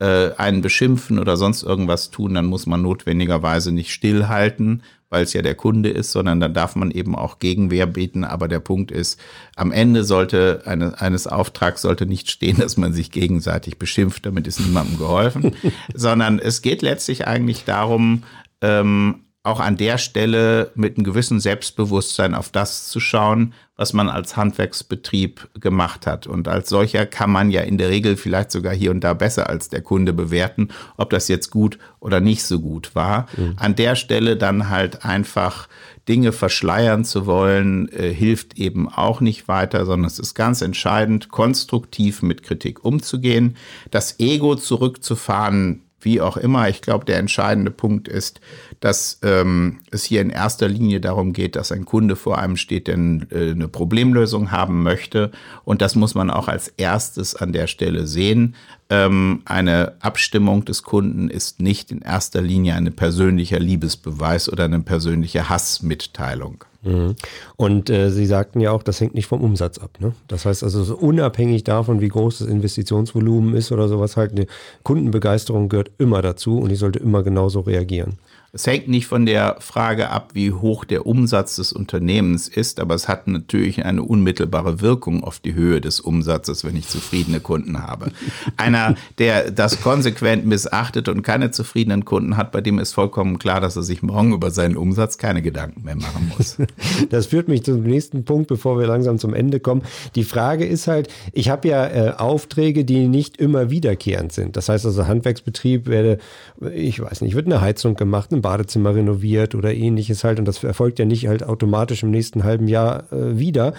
äh, 0.00 0.30
einen 0.36 0.62
beschimpfen 0.62 1.18
oder 1.18 1.36
sonst 1.36 1.62
irgendwas 1.62 2.10
tun, 2.10 2.34
dann 2.34 2.46
muss 2.46 2.66
man 2.66 2.82
notwendigerweise 2.82 3.72
nicht 3.72 3.92
stillhalten, 3.92 4.82
weil 5.10 5.24
es 5.24 5.32
ja 5.32 5.42
der 5.42 5.54
Kunde 5.54 5.88
ist, 5.88 6.12
sondern 6.12 6.38
dann 6.38 6.54
darf 6.54 6.76
man 6.76 6.90
eben 6.90 7.16
auch 7.16 7.38
Gegenwehr 7.38 7.86
bieten. 7.86 8.24
Aber 8.24 8.46
der 8.46 8.60
Punkt 8.60 8.90
ist, 8.90 9.18
am 9.56 9.72
Ende 9.72 10.04
sollte 10.04 10.62
eine, 10.66 11.00
eines 11.00 11.26
Auftrags 11.26 11.82
sollte 11.82 12.06
nicht 12.06 12.30
stehen, 12.30 12.58
dass 12.58 12.76
man 12.76 12.92
sich 12.92 13.10
gegenseitig 13.10 13.78
beschimpft, 13.78 14.26
damit 14.26 14.46
ist 14.46 14.60
niemandem 14.60 14.98
geholfen, 14.98 15.56
sondern 15.94 16.38
es 16.38 16.62
geht 16.62 16.82
letztlich 16.82 17.26
eigentlich 17.26 17.64
darum, 17.64 18.24
ähm, 18.60 19.24
auch 19.48 19.60
an 19.60 19.76
der 19.76 19.98
Stelle 19.98 20.70
mit 20.74 20.96
einem 20.96 21.04
gewissen 21.04 21.40
Selbstbewusstsein 21.40 22.34
auf 22.34 22.50
das 22.50 22.88
zu 22.88 23.00
schauen, 23.00 23.54
was 23.76 23.92
man 23.92 24.08
als 24.08 24.36
Handwerksbetrieb 24.36 25.48
gemacht 25.60 26.06
hat. 26.06 26.26
Und 26.26 26.48
als 26.48 26.68
solcher 26.68 27.06
kann 27.06 27.30
man 27.30 27.50
ja 27.50 27.62
in 27.62 27.78
der 27.78 27.88
Regel 27.90 28.16
vielleicht 28.16 28.50
sogar 28.50 28.74
hier 28.74 28.90
und 28.90 29.02
da 29.02 29.14
besser 29.14 29.48
als 29.48 29.68
der 29.68 29.82
Kunde 29.82 30.12
bewerten, 30.12 30.68
ob 30.96 31.10
das 31.10 31.28
jetzt 31.28 31.50
gut 31.50 31.78
oder 32.00 32.20
nicht 32.20 32.42
so 32.42 32.60
gut 32.60 32.94
war. 32.94 33.26
Mhm. 33.36 33.54
An 33.56 33.76
der 33.76 33.94
Stelle 33.94 34.36
dann 34.36 34.68
halt 34.68 35.04
einfach 35.04 35.68
Dinge 36.08 36.32
verschleiern 36.32 37.04
zu 37.04 37.26
wollen, 37.26 37.88
äh, 37.92 38.12
hilft 38.12 38.58
eben 38.58 38.88
auch 38.88 39.20
nicht 39.20 39.46
weiter, 39.46 39.86
sondern 39.86 40.06
es 40.06 40.18
ist 40.18 40.34
ganz 40.34 40.60
entscheidend, 40.62 41.28
konstruktiv 41.28 42.22
mit 42.22 42.42
Kritik 42.42 42.84
umzugehen, 42.84 43.56
das 43.90 44.18
Ego 44.18 44.56
zurückzufahren, 44.56 45.82
wie 46.00 46.20
auch 46.20 46.36
immer. 46.36 46.68
Ich 46.68 46.80
glaube, 46.80 47.04
der 47.04 47.18
entscheidende 47.18 47.70
Punkt 47.70 48.08
ist, 48.08 48.40
dass 48.80 49.18
ähm, 49.22 49.78
es 49.90 50.04
hier 50.04 50.20
in 50.20 50.30
erster 50.30 50.68
Linie 50.68 51.00
darum 51.00 51.32
geht, 51.32 51.56
dass 51.56 51.72
ein 51.72 51.84
Kunde 51.84 52.16
vor 52.16 52.38
einem 52.38 52.56
steht, 52.56 52.86
der 52.86 52.96
äh, 52.96 53.50
eine 53.50 53.68
Problemlösung 53.68 54.50
haben 54.50 54.82
möchte. 54.82 55.30
Und 55.64 55.82
das 55.82 55.94
muss 55.96 56.14
man 56.14 56.30
auch 56.30 56.48
als 56.48 56.68
erstes 56.68 57.34
an 57.34 57.52
der 57.52 57.66
Stelle 57.66 58.06
sehen. 58.06 58.54
Ähm, 58.90 59.42
eine 59.44 59.94
Abstimmung 60.00 60.64
des 60.64 60.82
Kunden 60.82 61.28
ist 61.28 61.60
nicht 61.60 61.90
in 61.90 62.02
erster 62.02 62.40
Linie 62.40 62.74
ein 62.74 62.92
persönlicher 62.92 63.58
Liebesbeweis 63.58 64.50
oder 64.50 64.64
eine 64.64 64.80
persönliche 64.80 65.48
Hassmitteilung. 65.48 66.64
Mhm. 66.82 67.16
Und 67.56 67.90
äh, 67.90 68.10
Sie 68.10 68.26
sagten 68.26 68.60
ja 68.60 68.70
auch, 68.70 68.82
das 68.82 69.00
hängt 69.00 69.14
nicht 69.14 69.26
vom 69.26 69.42
Umsatz 69.42 69.78
ab. 69.78 69.98
Ne? 69.98 70.12
Das 70.28 70.46
heißt 70.46 70.62
also, 70.62 70.84
so 70.84 70.96
unabhängig 70.96 71.64
davon, 71.64 72.00
wie 72.00 72.08
groß 72.08 72.38
das 72.38 72.48
Investitionsvolumen 72.48 73.54
ist 73.54 73.72
oder 73.72 73.88
sowas, 73.88 74.16
halt 74.16 74.32
eine 74.32 74.46
Kundenbegeisterung 74.84 75.68
gehört 75.68 75.90
immer 75.98 76.22
dazu 76.22 76.58
und 76.58 76.70
ich 76.70 76.78
sollte 76.78 77.00
immer 77.00 77.22
genauso 77.22 77.60
reagieren. 77.60 78.18
Es 78.50 78.66
hängt 78.66 78.88
nicht 78.88 79.06
von 79.06 79.26
der 79.26 79.56
Frage 79.60 80.08
ab, 80.08 80.30
wie 80.32 80.52
hoch 80.52 80.86
der 80.86 81.04
Umsatz 81.04 81.56
des 81.56 81.70
Unternehmens 81.70 82.48
ist, 82.48 82.80
aber 82.80 82.94
es 82.94 83.06
hat 83.06 83.26
natürlich 83.26 83.84
eine 83.84 84.02
unmittelbare 84.02 84.80
Wirkung 84.80 85.22
auf 85.22 85.38
die 85.38 85.52
Höhe 85.52 85.82
des 85.82 86.00
Umsatzes, 86.00 86.64
wenn 86.64 86.74
ich 86.74 86.88
zufriedene 86.88 87.40
Kunden 87.40 87.82
habe. 87.82 88.10
Einer, 88.56 88.94
der 89.18 89.50
das 89.50 89.82
konsequent 89.82 90.46
missachtet 90.46 91.10
und 91.10 91.20
keine 91.20 91.50
zufriedenen 91.50 92.06
Kunden 92.06 92.38
hat, 92.38 92.50
bei 92.50 92.62
dem 92.62 92.78
ist 92.78 92.94
vollkommen 92.94 93.38
klar, 93.38 93.60
dass 93.60 93.76
er 93.76 93.82
sich 93.82 94.02
morgen 94.02 94.32
über 94.32 94.50
seinen 94.50 94.78
Umsatz 94.78 95.18
keine 95.18 95.42
Gedanken 95.42 95.84
mehr 95.84 95.96
machen 95.96 96.32
muss. 96.36 96.56
Das 97.10 97.26
führt 97.26 97.48
mich 97.48 97.64
zum 97.64 97.82
nächsten 97.82 98.24
Punkt, 98.24 98.48
bevor 98.48 98.78
wir 98.78 98.86
langsam 98.86 99.18
zum 99.18 99.34
Ende 99.34 99.60
kommen. 99.60 99.82
Die 100.14 100.24
Frage 100.24 100.64
ist 100.64 100.88
halt, 100.88 101.08
ich 101.32 101.48
habe 101.50 101.68
ja 101.68 101.86
äh, 101.86 102.10
Aufträge, 102.16 102.84
die 102.84 103.08
nicht 103.08 103.36
immer 103.36 103.70
wiederkehrend 103.70 104.32
sind. 104.32 104.56
Das 104.56 104.68
heißt 104.68 104.86
also, 104.86 105.06
Handwerksbetrieb 105.06 105.86
werde, 105.86 106.18
ich 106.72 107.00
weiß 107.00 107.20
nicht, 107.20 107.34
wird 107.34 107.46
eine 107.46 107.60
Heizung 107.60 107.94
gemacht, 107.94 108.32
ein 108.38 108.42
Badezimmer 108.42 108.94
renoviert 108.94 109.54
oder 109.54 109.74
ähnliches 109.74 110.24
halt. 110.24 110.38
Und 110.38 110.46
das 110.46 110.62
erfolgt 110.64 110.98
ja 110.98 111.04
nicht 111.04 111.26
halt 111.26 111.42
automatisch 111.42 112.02
im 112.02 112.10
nächsten 112.10 112.44
halben 112.44 112.68
Jahr 112.68 113.12
äh, 113.12 113.38
wieder. 113.38 113.74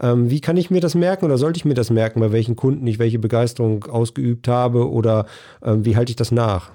Ähm, 0.00 0.30
wie 0.30 0.40
kann 0.40 0.56
ich 0.56 0.70
mir 0.70 0.80
das 0.80 0.94
merken 0.94 1.24
oder 1.24 1.38
sollte 1.38 1.58
ich 1.58 1.64
mir 1.64 1.74
das 1.74 1.90
merken, 1.90 2.20
bei 2.20 2.32
welchen 2.32 2.56
Kunden 2.56 2.86
ich 2.86 2.98
welche 2.98 3.18
Begeisterung 3.18 3.84
ausgeübt 3.84 4.48
habe 4.48 4.90
oder 4.90 5.26
äh, 5.60 5.74
wie 5.78 5.96
halte 5.96 6.10
ich 6.10 6.16
das 6.16 6.32
nach? 6.32 6.70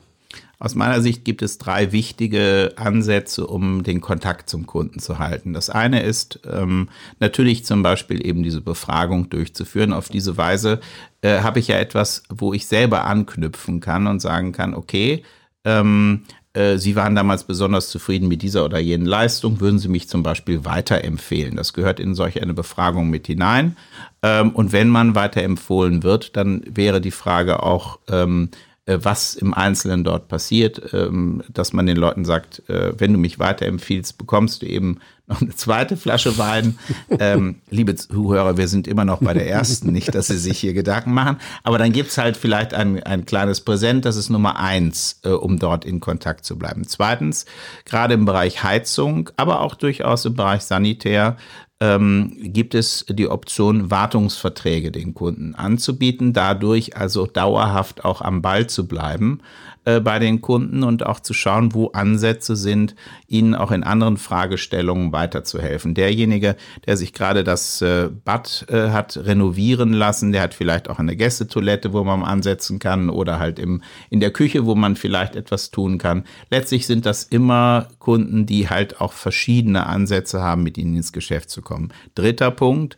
Aus 0.62 0.76
meiner 0.76 1.02
Sicht 1.02 1.24
gibt 1.24 1.42
es 1.42 1.58
drei 1.58 1.94
wichtige 1.94 2.74
Ansätze, 2.76 3.48
um 3.48 3.84
den 3.84 4.02
Kontakt 4.02 4.50
zum 4.50 4.66
Kunden 4.68 5.00
zu 5.00 5.18
halten. 5.18 5.54
Das 5.54 5.70
eine 5.70 6.04
ist 6.04 6.42
ähm, 6.52 6.90
natürlich 7.22 7.64
zum 7.64 7.82
Beispiel 7.82 8.26
eben 8.26 8.44
diese 8.44 8.60
Befragung 8.60 9.30
durchzuführen. 9.30 9.94
Auf 9.94 10.10
diese 10.10 10.36
Weise 10.36 10.82
äh, 11.22 11.40
habe 11.40 11.60
ich 11.60 11.70
ja 11.70 11.78
etwas, 11.78 12.24
wo 12.28 12.54
ich 12.54 12.68
selber 12.68 13.06
anknüpfen 13.06 13.80
kann 13.80 14.06
und 14.06 14.20
sagen 14.20 14.52
kann, 14.52 14.74
okay, 14.74 15.24
ähm, 15.64 16.26
äh, 16.54 16.78
Sie 16.78 16.96
waren 16.96 17.16
damals 17.16 17.44
besonders 17.44 17.90
zufrieden 17.90 18.28
mit 18.28 18.42
dieser 18.42 18.66
oder 18.66 18.80
jenen 18.80 19.06
Leistung, 19.06 19.60
würden 19.60 19.80
Sie 19.80 19.88
mich 19.88 20.10
zum 20.10 20.24
Beispiel 20.24 20.66
weiterempfehlen? 20.66 21.56
Das 21.56 21.74
gehört 21.74 22.00
in 22.00 22.16
solch 22.16 22.42
eine 22.42 22.54
Befragung 22.54 23.10
mit 23.10 23.28
hinein. 23.28 23.78
Ähm, 24.24 24.52
und 24.52 24.72
wenn 24.72 24.90
man 24.90 25.16
weiterempfohlen 25.16 26.04
wird, 26.04 26.36
dann 26.36 26.64
wäre 26.66 27.02
die 27.02 27.12
Frage 27.12 27.64
auch, 27.64 28.00
ähm, 28.10 28.50
äh, 28.52 28.56
was 29.02 29.36
im 29.36 29.54
Einzelnen 29.54 30.04
dort 30.04 30.28
passiert, 30.28 30.94
ähm, 30.94 31.44
dass 31.52 31.74
man 31.74 31.86
den 31.86 31.98
Leuten 31.98 32.26
sagt, 32.26 32.68
äh, 32.70 32.94
wenn 32.98 33.14
du 33.14 33.20
mich 33.20 33.38
weiterempfiehlst, 33.38 34.18
bekommst 34.18 34.62
du 34.62 34.66
eben 34.66 35.00
noch 35.28 35.42
eine 35.42 35.56
zweite 35.56 35.96
Flasche 35.96 36.38
Wein. 36.38 36.80
ähm, 37.20 37.62
liebe 37.70 37.96
Zuhörer, 37.96 38.58
wir 38.58 38.68
sind 38.68 38.88
immer 38.88 39.06
noch 39.06 39.20
bei 39.22 39.34
der 39.34 39.48
ersten, 39.48 39.92
nicht, 39.92 40.14
dass 40.16 40.28
Sie 40.28 40.38
sich 40.38 40.60
hier 40.60 40.74
Gedanken 40.74 41.14
machen. 41.14 41.38
Aber 41.64 41.78
dann 41.78 41.92
gibt's 41.92 42.18
halt 42.18 42.36
vielleicht 42.36 42.74
ein, 42.74 43.02
ein 43.04 43.26
kleines 43.26 43.62
Präsent, 43.62 44.06
das 44.06 44.16
ist 44.16 44.30
Nummer 44.30 44.60
eins, 44.60 45.20
äh, 45.24 45.30
um 45.30 45.60
dort 45.60 45.86
in 45.86 46.00
Kontakt 46.00 46.46
zu 46.46 46.58
bleiben. 46.58 46.86
Zweitens, 46.88 47.46
gerade 47.86 48.16
im 48.16 48.26
Bereich 48.26 48.64
Heizung, 48.64 49.30
aber 49.38 49.62
auch 49.62 49.76
durchaus 49.76 50.26
im 50.26 50.34
Bereich 50.34 50.64
Sanitär, 50.64 51.38
ähm, 51.82 52.36
gibt 52.40 52.76
es 52.76 53.06
die 53.08 53.28
Option, 53.28 53.90
Wartungsverträge 53.90 54.92
den 54.92 55.14
Kunden 55.14 55.56
anzubieten, 55.56 56.34
dadurch 56.34 56.98
also 56.98 57.26
dauerhaft 57.26 58.04
auch 58.04 58.22
am 58.22 58.42
Ball 58.42 58.68
zu 58.68 58.88
bleiben 58.88 59.42
äh, 59.86 60.00
bei 60.00 60.20
den 60.20 60.42
Kunden 60.42 60.84
und 60.84 61.06
auch 61.06 61.20
zu 61.20 61.34
schauen, 61.34 61.74
wo 61.74 61.88
Ansätze 61.92 62.56
sind, 62.56 62.96
ihnen 63.28 63.56
auch 63.56 63.72
in 63.72 63.84
anderen 63.84 64.18
Fragestellungen 64.18 65.12
weiterzuhelfen. 65.12 65.94
Derjenige, 65.94 66.56
der 66.86 66.98
sich 66.98 67.14
gerade 67.14 67.44
das 67.44 67.82
äh, 67.82 68.10
Bad 68.26 68.66
äh, 68.70 68.90
hat 68.90 69.18
renovieren 69.18 69.94
lassen, 69.94 70.32
der 70.32 70.42
hat 70.42 70.54
vielleicht 70.54 70.90
auch 70.90 71.00
eine 71.00 71.16
Gästetoilette, 71.16 71.94
wo 71.94 72.04
man 72.04 72.24
ansetzen 72.24 72.80
kann 72.80 73.10
oder 73.10 73.40
halt 73.40 73.60
im, 73.60 73.82
in 74.10 74.20
der 74.20 74.32
Küche, 74.32 74.66
wo 74.66 74.76
man 74.76 74.96
vielleicht 74.96 75.36
etwas 75.36 75.72
tun 75.72 75.98
kann. 75.98 76.26
Letztlich 76.50 76.86
sind 76.86 77.06
das 77.06 77.24
immer 77.24 77.88
Kunden, 78.00 78.46
die 78.46 78.70
halt 78.70 79.00
auch 79.00 79.14
verschiedene 79.14 79.86
Ansätze 79.86 80.42
haben, 80.42 80.64
mit 80.64 80.78
ihnen 80.78 80.96
ins 80.96 81.14
Geschäft 81.14 81.50
zu 81.50 81.62
kommen. 81.62 81.94
Dritter 82.16 82.52
Punkt, 82.52 82.98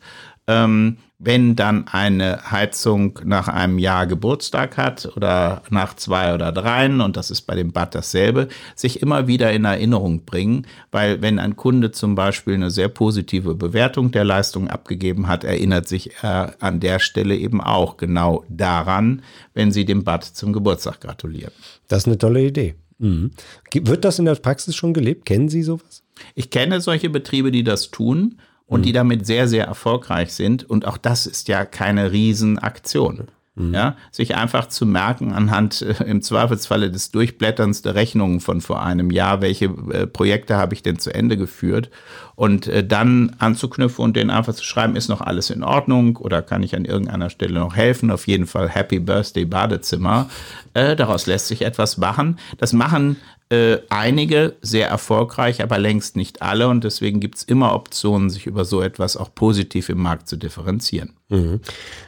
ähm, 0.51 0.97
wenn 1.23 1.55
dann 1.55 1.87
eine 1.87 2.51
Heizung 2.51 3.19
nach 3.23 3.47
einem 3.47 3.77
Jahr 3.77 4.07
Geburtstag 4.07 4.77
hat 4.77 5.11
oder 5.15 5.61
nach 5.69 5.95
zwei 5.95 6.33
oder 6.33 6.51
dreien, 6.51 6.99
und 6.99 7.15
das 7.15 7.29
ist 7.29 7.43
bei 7.43 7.53
dem 7.55 7.71
Bad 7.71 7.93
dasselbe, 7.93 8.47
sich 8.75 9.03
immer 9.03 9.27
wieder 9.27 9.51
in 9.51 9.65
Erinnerung 9.65 10.25
bringen, 10.25 10.65
weil 10.91 11.21
wenn 11.21 11.37
ein 11.37 11.55
Kunde 11.55 11.91
zum 11.91 12.15
Beispiel 12.15 12.55
eine 12.55 12.71
sehr 12.71 12.87
positive 12.87 13.53
Bewertung 13.53 14.11
der 14.11 14.23
Leistung 14.23 14.67
abgegeben 14.67 15.27
hat, 15.27 15.43
erinnert 15.43 15.87
sich 15.87 16.11
er 16.23 16.55
an 16.59 16.79
der 16.79 16.97
Stelle 16.97 17.35
eben 17.35 17.61
auch 17.61 17.97
genau 17.97 18.43
daran, 18.49 19.21
wenn 19.53 19.71
Sie 19.71 19.85
dem 19.85 20.03
Bad 20.03 20.23
zum 20.23 20.53
Geburtstag 20.53 21.01
gratulieren. 21.01 21.53
Das 21.87 21.99
ist 21.99 22.07
eine 22.07 22.17
tolle 22.17 22.41
Idee. 22.41 22.73
Mhm. 22.97 23.31
Wird 23.71 24.05
das 24.05 24.17
in 24.17 24.25
der 24.25 24.35
Praxis 24.35 24.75
schon 24.75 24.93
gelebt? 24.93 25.25
Kennen 25.25 25.49
Sie 25.49 25.61
sowas? 25.61 26.03
Ich 26.33 26.49
kenne 26.49 26.81
solche 26.81 27.11
Betriebe, 27.11 27.51
die 27.51 27.63
das 27.63 27.91
tun 27.91 28.39
und 28.71 28.83
die 28.83 28.91
mhm. 28.91 28.95
damit 28.95 29.25
sehr, 29.25 29.49
sehr 29.49 29.65
erfolgreich 29.65 30.31
sind. 30.31 30.63
Und 30.63 30.87
auch 30.87 30.97
das 30.97 31.27
ist 31.27 31.49
ja 31.49 31.65
keine 31.65 32.13
Riesenaktion. 32.13 33.27
Mhm. 33.55 33.73
Ja, 33.73 33.97
sich 34.11 34.35
einfach 34.35 34.69
zu 34.69 34.85
merken 34.85 35.33
anhand 35.33 35.81
äh, 35.81 36.05
im 36.05 36.21
Zweifelsfalle 36.21 36.89
des 36.89 37.11
Durchblätterns 37.11 37.81
der 37.81 37.95
Rechnungen 37.95 38.39
von 38.39 38.61
vor 38.61 38.81
einem 38.81 39.11
Jahr, 39.11 39.41
welche 39.41 39.65
äh, 39.65 40.07
Projekte 40.07 40.55
habe 40.55 40.73
ich 40.73 40.83
denn 40.83 40.99
zu 40.99 41.13
Ende 41.13 41.35
geführt 41.35 41.89
und 42.35 42.67
äh, 42.67 42.81
dann 42.87 43.35
anzuknüpfen 43.39 44.05
und 44.05 44.15
denen 44.15 44.29
einfach 44.29 44.53
zu 44.53 44.63
schreiben, 44.63 44.95
ist 44.95 45.09
noch 45.09 45.19
alles 45.19 45.49
in 45.49 45.63
Ordnung 45.63 46.15
oder 46.15 46.41
kann 46.41 46.63
ich 46.63 46.77
an 46.77 46.85
irgendeiner 46.85 47.29
Stelle 47.29 47.59
noch 47.59 47.75
helfen? 47.75 48.09
Auf 48.09 48.25
jeden 48.25 48.47
Fall 48.47 48.69
Happy 48.69 48.99
Birthday 48.99 49.43
Badezimmer. 49.43 50.29
Äh, 50.73 50.95
daraus 50.95 51.25
lässt 51.25 51.47
sich 51.47 51.63
etwas 51.63 51.97
machen. 51.97 52.39
Das 52.57 52.71
machen 52.71 53.17
äh, 53.51 53.79
einige 53.89 54.53
sehr 54.61 54.87
erfolgreich, 54.87 55.61
aber 55.61 55.77
längst 55.77 56.15
nicht 56.15 56.41
alle. 56.41 56.69
Und 56.69 56.85
deswegen 56.85 57.19
gibt 57.19 57.35
es 57.35 57.43
immer 57.43 57.75
Optionen, 57.75 58.29
sich 58.29 58.47
über 58.47 58.63
so 58.63 58.81
etwas 58.81 59.17
auch 59.17 59.35
positiv 59.35 59.89
im 59.89 59.97
Markt 59.97 60.29
zu 60.29 60.37
differenzieren. 60.37 61.13
Mhm. 61.27 61.59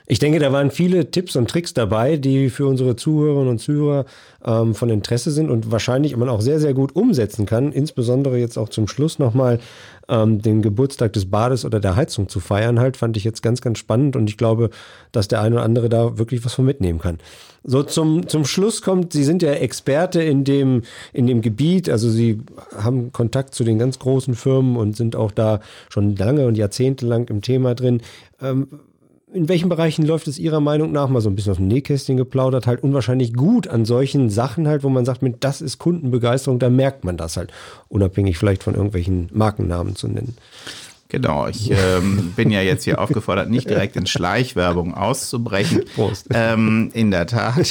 Ich 0.08 0.20
denke, 0.20 0.40
da 0.40 0.54
waren 0.54 0.72
viele 0.72 1.12
Tipps 1.12 1.36
und 1.36 1.50
Tricks 1.50 1.74
dabei, 1.74 2.16
die 2.16 2.50
für 2.50 2.66
unsere 2.66 2.96
Zuhörerinnen 2.96 3.50
und 3.50 3.60
Zuhörer 3.60 4.06
ähm, 4.46 4.74
von 4.74 4.90
Interesse 4.90 5.32
sind 5.32 5.50
und 5.50 5.70
wahrscheinlich 5.70 6.16
man 6.16 6.30
auch 6.30 6.42
sehr, 6.42 6.62
sehr 6.62 6.74
gut 6.74 6.96
umsetzen 6.96 7.46
kann. 7.46 7.74
Insbesondere 7.74 8.38
jetzt 8.38 8.58
auch 8.58 8.70
zum 8.70 8.88
Schluss 8.88 9.20
nochmal 9.20 9.60
ähm, 10.10 10.42
den 10.42 10.62
Geburtstag 10.62 11.14
des 11.14 11.30
Bades 11.30 11.66
oder 11.66 11.80
der 11.80 11.96
Heizung 11.96 12.30
zu 12.30 12.40
feiern, 12.40 12.80
halt, 12.80 12.98
fand 12.98 13.18
ich 13.18 13.24
jetzt 13.24 13.42
ganz, 13.42 13.62
ganz 13.62 13.80
spannend 13.80 14.16
und 14.16 14.30
ich 14.30 14.38
glaube, 14.38 14.70
dass 15.12 15.28
der 15.28 15.42
eine 15.42 15.56
oder 15.56 15.64
andere 15.64 15.90
da 15.90 16.18
wirklich 16.18 16.44
was 16.46 16.54
von 16.54 16.66
mitnehmen 16.66 17.00
kann. 17.00 17.20
So 17.64 17.82
zum, 17.84 18.28
zum 18.28 18.44
Schluss 18.44 18.82
kommt, 18.82 19.14
Sie 19.14 19.24
sind 19.24 19.42
ja 19.42 19.52
Experte 19.54 20.22
in 20.22 20.44
dem, 20.44 20.82
in 21.14 21.28
dem 21.28 21.42
Gebiet, 21.42 21.90
also 21.90 22.10
Sie 22.10 22.42
haben 22.76 23.14
Kontakt 23.14 23.56
zu 23.56 23.64
den 23.64 23.80
ganz 23.80 24.00
großen 24.00 24.36
Firmen 24.36 24.76
und 24.76 24.98
sind 24.98 25.16
auch 25.16 25.32
da 25.32 25.62
schon 25.90 26.16
lange 26.16 26.46
und 26.46 26.58
jahrzehntelang 26.58 27.28
im 27.30 27.42
Thema 27.42 27.74
drin. 27.74 28.02
Ähm, 28.42 28.68
in 29.34 29.50
welchen 29.50 29.70
Bereichen 29.70 30.06
läuft 30.06 30.28
es 30.28 30.40
Ihrer 30.40 30.60
Meinung 30.60 30.92
nach 30.92 31.10
mal 31.10 31.22
so 31.22 31.30
ein 31.30 31.36
bisschen 31.36 31.52
aus 31.52 31.58
dem 31.58 31.68
Nähkästchen 31.68 32.18
geplaudert, 32.18 32.68
halt 32.68 32.84
unwahrscheinlich 32.84 33.34
gut 33.34 33.68
an 33.68 33.86
solchen 33.86 34.30
Sachen 34.30 34.68
halt, 34.68 34.84
wo 34.84 34.90
man 34.90 35.06
sagt, 35.06 35.22
das 35.40 35.62
ist 35.62 35.80
Kundenbegeisterung, 35.80 36.60
da 36.60 36.70
merkt 36.70 37.04
man 37.04 37.18
das 37.18 37.38
halt, 37.38 37.52
unabhängig 37.90 38.38
vielleicht 38.38 38.64
von 38.64 38.76
irgendwelchen 38.76 39.30
Markennamen 39.34 39.96
zu 39.96 40.08
nennen. 40.08 40.38
Genau, 41.10 41.48
ich 41.48 41.70
ähm, 41.70 42.34
bin 42.36 42.50
ja 42.50 42.62
jetzt 42.62 42.86
hier 42.86 43.00
aufgefordert, 43.00 43.48
nicht 43.48 43.70
direkt 43.70 43.96
in 43.96 44.08
Schleichwerbung 44.08 44.96
auszubrechen. 44.96 45.84
Prost. 45.96 46.26
Ähm, 46.34 46.90
in 46.94 47.12
der 47.12 47.28
Tat. 47.28 47.70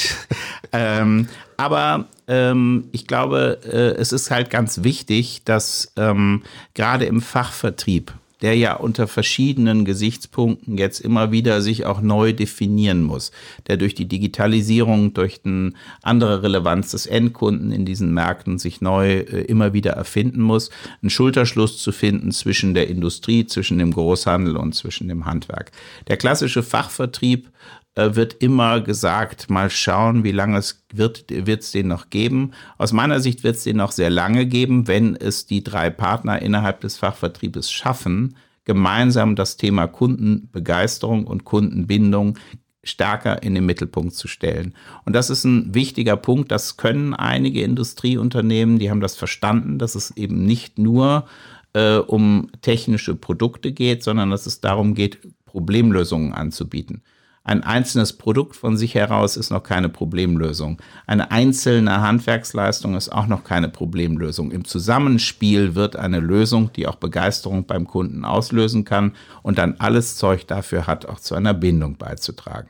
ähm, 0.71 1.27
aber 1.57 2.05
ähm, 2.27 2.85
ich 2.93 3.05
glaube, 3.05 3.59
äh, 3.65 3.99
es 3.99 4.13
ist 4.13 4.31
halt 4.31 4.49
ganz 4.49 4.83
wichtig, 4.83 5.43
dass 5.43 5.91
ähm, 5.97 6.43
gerade 6.73 7.03
im 7.03 7.21
Fachvertrieb 7.21 8.13
der 8.43 8.57
ja 8.57 8.75
unter 8.75 9.07
verschiedenen 9.07 9.85
Gesichtspunkten 9.85 10.77
jetzt 10.77 10.99
immer 10.99 11.31
wieder 11.31 11.61
sich 11.61 11.85
auch 11.85 12.01
neu 12.01 12.33
definieren 12.33 13.01
muss, 13.01 13.31
der 13.67 13.77
durch 13.77 13.95
die 13.95 14.07
Digitalisierung, 14.07 15.13
durch 15.13 15.39
eine 15.45 15.71
andere 16.01 16.43
Relevanz 16.43 16.91
des 16.91 17.07
Endkunden 17.07 17.71
in 17.71 17.85
diesen 17.85 18.13
Märkten 18.13 18.59
sich 18.59 18.81
neu 18.81 19.13
äh, 19.13 19.45
immer 19.45 19.71
wieder 19.71 19.93
erfinden 19.93 20.41
muss, 20.41 20.69
einen 21.01 21.09
Schulterschluss 21.09 21.81
zu 21.81 21.93
finden 21.93 22.31
zwischen 22.31 22.73
der 22.73 22.89
Industrie, 22.89 23.47
zwischen 23.47 23.77
dem 23.77 23.91
Großhandel 23.91 24.57
und 24.57 24.75
zwischen 24.75 25.07
dem 25.07 25.25
Handwerk. 25.25 25.71
Der 26.07 26.17
klassische 26.17 26.63
Fachvertrieb 26.63 27.49
wird 27.95 28.35
immer 28.41 28.81
gesagt, 28.81 29.49
mal 29.49 29.69
schauen, 29.69 30.23
wie 30.23 30.31
lange 30.31 30.57
es 30.57 30.83
wird 30.93 31.25
es 31.29 31.71
den 31.71 31.87
noch 31.87 32.09
geben. 32.09 32.51
Aus 32.77 32.91
meiner 32.91 33.19
Sicht 33.19 33.43
wird 33.43 33.55
es 33.55 33.63
den 33.63 33.77
noch 33.77 33.91
sehr 33.91 34.09
lange 34.09 34.45
geben, 34.45 34.87
wenn 34.87 35.15
es 35.15 35.45
die 35.45 35.63
drei 35.63 35.89
Partner 35.89 36.41
innerhalb 36.41 36.81
des 36.81 36.97
Fachvertriebes 36.97 37.71
schaffen, 37.71 38.35
gemeinsam 38.65 39.35
das 39.35 39.57
Thema 39.57 39.87
Kundenbegeisterung 39.87 41.27
und 41.27 41.43
Kundenbindung 41.43 42.39
stärker 42.83 43.43
in 43.43 43.55
den 43.55 43.65
Mittelpunkt 43.65 44.13
zu 44.13 44.27
stellen. 44.27 44.73
Und 45.05 45.13
das 45.13 45.29
ist 45.29 45.45
ein 45.45 45.73
wichtiger 45.73 46.17
Punkt. 46.17 46.51
Das 46.51 46.77
können 46.77 47.13
einige 47.13 47.61
Industrieunternehmen, 47.61 48.79
die 48.79 48.89
haben 48.89 49.01
das 49.01 49.15
verstanden, 49.15 49.79
dass 49.79 49.95
es 49.95 50.11
eben 50.17 50.45
nicht 50.45 50.79
nur 50.79 51.25
äh, 51.73 51.97
um 51.97 52.49
technische 52.61 53.15
Produkte 53.15 53.71
geht, 53.71 54.03
sondern 54.03 54.31
dass 54.31 54.45
es 54.45 54.61
darum 54.61 54.95
geht, 54.95 55.19
Problemlösungen 55.45 56.33
anzubieten. 56.33 57.03
Ein 57.45 57.61
einzelnes 57.63 58.13
Produkt 58.13 58.55
von 58.55 58.77
sich 58.77 58.95
heraus 58.95 59.35
ist 59.35 59.49
noch 59.49 59.63
keine 59.63 59.89
Problemlösung. 59.89 60.81
Eine 61.05 61.31
einzelne 61.31 61.99
Handwerksleistung 61.99 62.95
ist 62.95 63.09
auch 63.09 63.27
noch 63.27 63.43
keine 63.43 63.67
Problemlösung. 63.67 64.51
Im 64.51 64.63
Zusammenspiel 64.63 65.75
wird 65.75 65.97
eine 65.97 66.21
Lösung, 66.21 66.71
die 66.73 66.87
auch 66.87 66.95
Begeisterung 66.95 67.65
beim 67.65 67.85
Kunden 67.85 68.23
auslösen 68.23 68.85
kann 68.85 69.13
und 69.41 69.57
dann 69.57 69.75
alles 69.79 70.15
Zeug 70.15 70.47
dafür 70.47 70.87
hat, 70.87 71.05
auch 71.05 71.19
zu 71.19 71.35
einer 71.35 71.53
Bindung 71.53 71.97
beizutragen. 71.97 72.69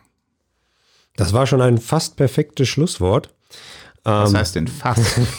Das 1.17 1.33
war 1.33 1.45
schon 1.45 1.61
ein 1.61 1.77
fast 1.77 2.17
perfektes 2.17 2.67
Schlusswort. 2.67 3.29
Was 4.03 4.31
ähm, 4.31 4.37
heißt 4.37 4.55
denn 4.55 4.67
fast? 4.67 5.19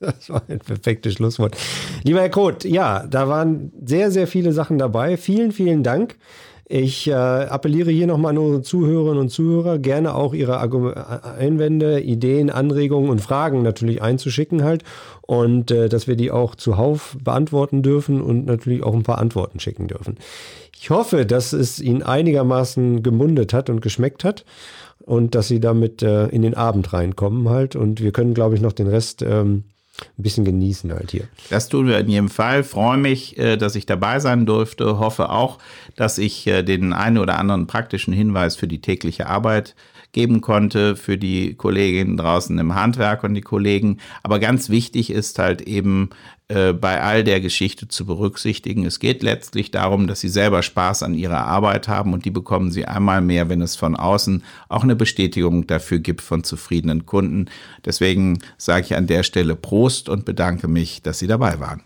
Das 0.00 0.30
war 0.30 0.42
ein 0.48 0.60
perfektes 0.60 1.14
Schlusswort. 1.14 1.56
Lieber 2.04 2.20
Herr 2.20 2.28
Kroth, 2.28 2.64
ja, 2.64 3.04
da 3.04 3.28
waren 3.28 3.72
sehr, 3.84 4.12
sehr 4.12 4.28
viele 4.28 4.52
Sachen 4.52 4.78
dabei. 4.78 5.16
Vielen, 5.16 5.50
vielen 5.50 5.82
Dank. 5.82 6.16
Ich 6.70 7.08
äh, 7.08 7.14
appelliere 7.14 7.90
hier 7.90 8.06
nochmal 8.06 8.32
an 8.32 8.38
unsere 8.38 8.62
Zuhörerinnen 8.62 9.18
und 9.18 9.30
Zuhörer, 9.30 9.78
gerne 9.78 10.14
auch 10.14 10.34
ihre 10.34 10.60
Einwände, 11.38 12.00
Ideen, 12.00 12.50
Anregungen 12.50 13.08
und 13.08 13.22
Fragen 13.22 13.62
natürlich 13.62 14.02
einzuschicken 14.02 14.62
halt 14.62 14.84
und 15.22 15.70
äh, 15.70 15.88
dass 15.88 16.06
wir 16.08 16.16
die 16.16 16.30
auch 16.30 16.54
zuhauf 16.54 17.16
beantworten 17.24 17.82
dürfen 17.82 18.20
und 18.20 18.44
natürlich 18.44 18.82
auch 18.82 18.92
ein 18.92 19.02
paar 19.02 19.16
Antworten 19.16 19.60
schicken 19.60 19.88
dürfen. 19.88 20.18
Ich 20.78 20.90
hoffe, 20.90 21.24
dass 21.24 21.54
es 21.54 21.80
Ihnen 21.80 22.02
einigermaßen 22.02 23.02
gemundet 23.02 23.54
hat 23.54 23.70
und 23.70 23.80
geschmeckt 23.80 24.22
hat 24.22 24.44
und 25.06 25.34
dass 25.34 25.48
Sie 25.48 25.60
damit 25.60 26.02
äh, 26.02 26.26
in 26.26 26.42
den 26.42 26.54
Abend 26.54 26.92
reinkommen 26.92 27.48
halt 27.48 27.76
und 27.76 28.02
wir 28.02 28.12
können, 28.12 28.34
glaube 28.34 28.56
ich, 28.56 28.60
noch 28.60 28.72
den 28.74 28.88
Rest 28.88 29.22
ähm, 29.22 29.64
ein 30.00 30.22
bisschen 30.22 30.44
genießen 30.44 30.92
halt 30.92 31.10
hier. 31.10 31.28
Das 31.50 31.68
tun 31.68 31.86
wir 31.86 31.98
in 31.98 32.08
jedem 32.08 32.28
Fall. 32.28 32.64
Freue 32.64 32.98
mich, 32.98 33.38
äh, 33.38 33.56
dass 33.56 33.74
ich 33.74 33.86
dabei 33.86 34.20
sein 34.20 34.46
durfte. 34.46 34.98
Hoffe 34.98 35.30
auch, 35.30 35.58
dass 35.96 36.18
ich 36.18 36.46
äh, 36.46 36.62
den 36.62 36.92
einen 36.92 37.18
oder 37.18 37.38
anderen 37.38 37.66
praktischen 37.66 38.12
Hinweis 38.12 38.56
für 38.56 38.68
die 38.68 38.80
tägliche 38.80 39.26
Arbeit 39.26 39.74
geben 40.12 40.40
konnte 40.40 40.96
für 40.96 41.18
die 41.18 41.54
Kolleginnen 41.54 42.16
draußen 42.16 42.58
im 42.58 42.74
Handwerk 42.74 43.24
und 43.24 43.34
die 43.34 43.40
Kollegen. 43.40 43.98
Aber 44.22 44.38
ganz 44.38 44.68
wichtig 44.68 45.10
ist 45.10 45.38
halt 45.38 45.60
eben 45.62 46.10
äh, 46.48 46.72
bei 46.72 47.02
all 47.02 47.24
der 47.24 47.40
Geschichte 47.40 47.88
zu 47.88 48.06
berücksichtigen. 48.06 48.86
Es 48.86 49.00
geht 49.00 49.22
letztlich 49.22 49.70
darum, 49.70 50.06
dass 50.06 50.20
sie 50.20 50.30
selber 50.30 50.62
Spaß 50.62 51.02
an 51.02 51.12
ihrer 51.12 51.44
Arbeit 51.44 51.88
haben 51.88 52.14
und 52.14 52.24
die 52.24 52.30
bekommen 52.30 52.70
sie 52.70 52.86
einmal 52.86 53.20
mehr, 53.20 53.50
wenn 53.50 53.60
es 53.60 53.76
von 53.76 53.96
außen 53.96 54.42
auch 54.70 54.82
eine 54.82 54.96
Bestätigung 54.96 55.66
dafür 55.66 55.98
gibt 55.98 56.22
von 56.22 56.44
zufriedenen 56.44 57.04
Kunden. 57.04 57.46
Deswegen 57.84 58.38
sage 58.56 58.86
ich 58.86 58.96
an 58.96 59.06
der 59.06 59.24
Stelle 59.24 59.56
Prost 59.56 60.08
und 60.08 60.24
bedanke 60.24 60.68
mich, 60.68 61.02
dass 61.02 61.18
Sie 61.18 61.26
dabei 61.26 61.60
waren. 61.60 61.82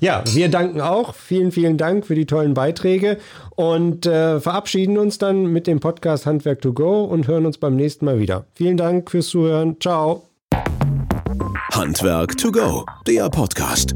Ja, 0.00 0.22
wir 0.26 0.48
danken 0.48 0.80
auch. 0.80 1.14
Vielen, 1.14 1.52
vielen 1.52 1.78
Dank 1.78 2.06
für 2.06 2.14
die 2.14 2.26
tollen 2.26 2.54
Beiträge 2.54 3.18
und 3.54 4.06
äh, 4.06 4.40
verabschieden 4.40 4.98
uns 4.98 5.18
dann 5.18 5.46
mit 5.46 5.66
dem 5.66 5.80
Podcast 5.80 6.26
Handwerk 6.26 6.60
to 6.60 6.72
Go 6.72 7.04
und 7.04 7.26
hören 7.28 7.46
uns 7.46 7.58
beim 7.58 7.76
nächsten 7.76 8.04
Mal 8.04 8.18
wieder. 8.18 8.46
Vielen 8.54 8.76
Dank 8.76 9.10
fürs 9.10 9.28
Zuhören. 9.28 9.76
Ciao. 9.80 10.24
Handwerk 11.72 12.36
to 12.36 12.50
Go, 12.52 12.84
der 13.06 13.28
Podcast. 13.28 13.94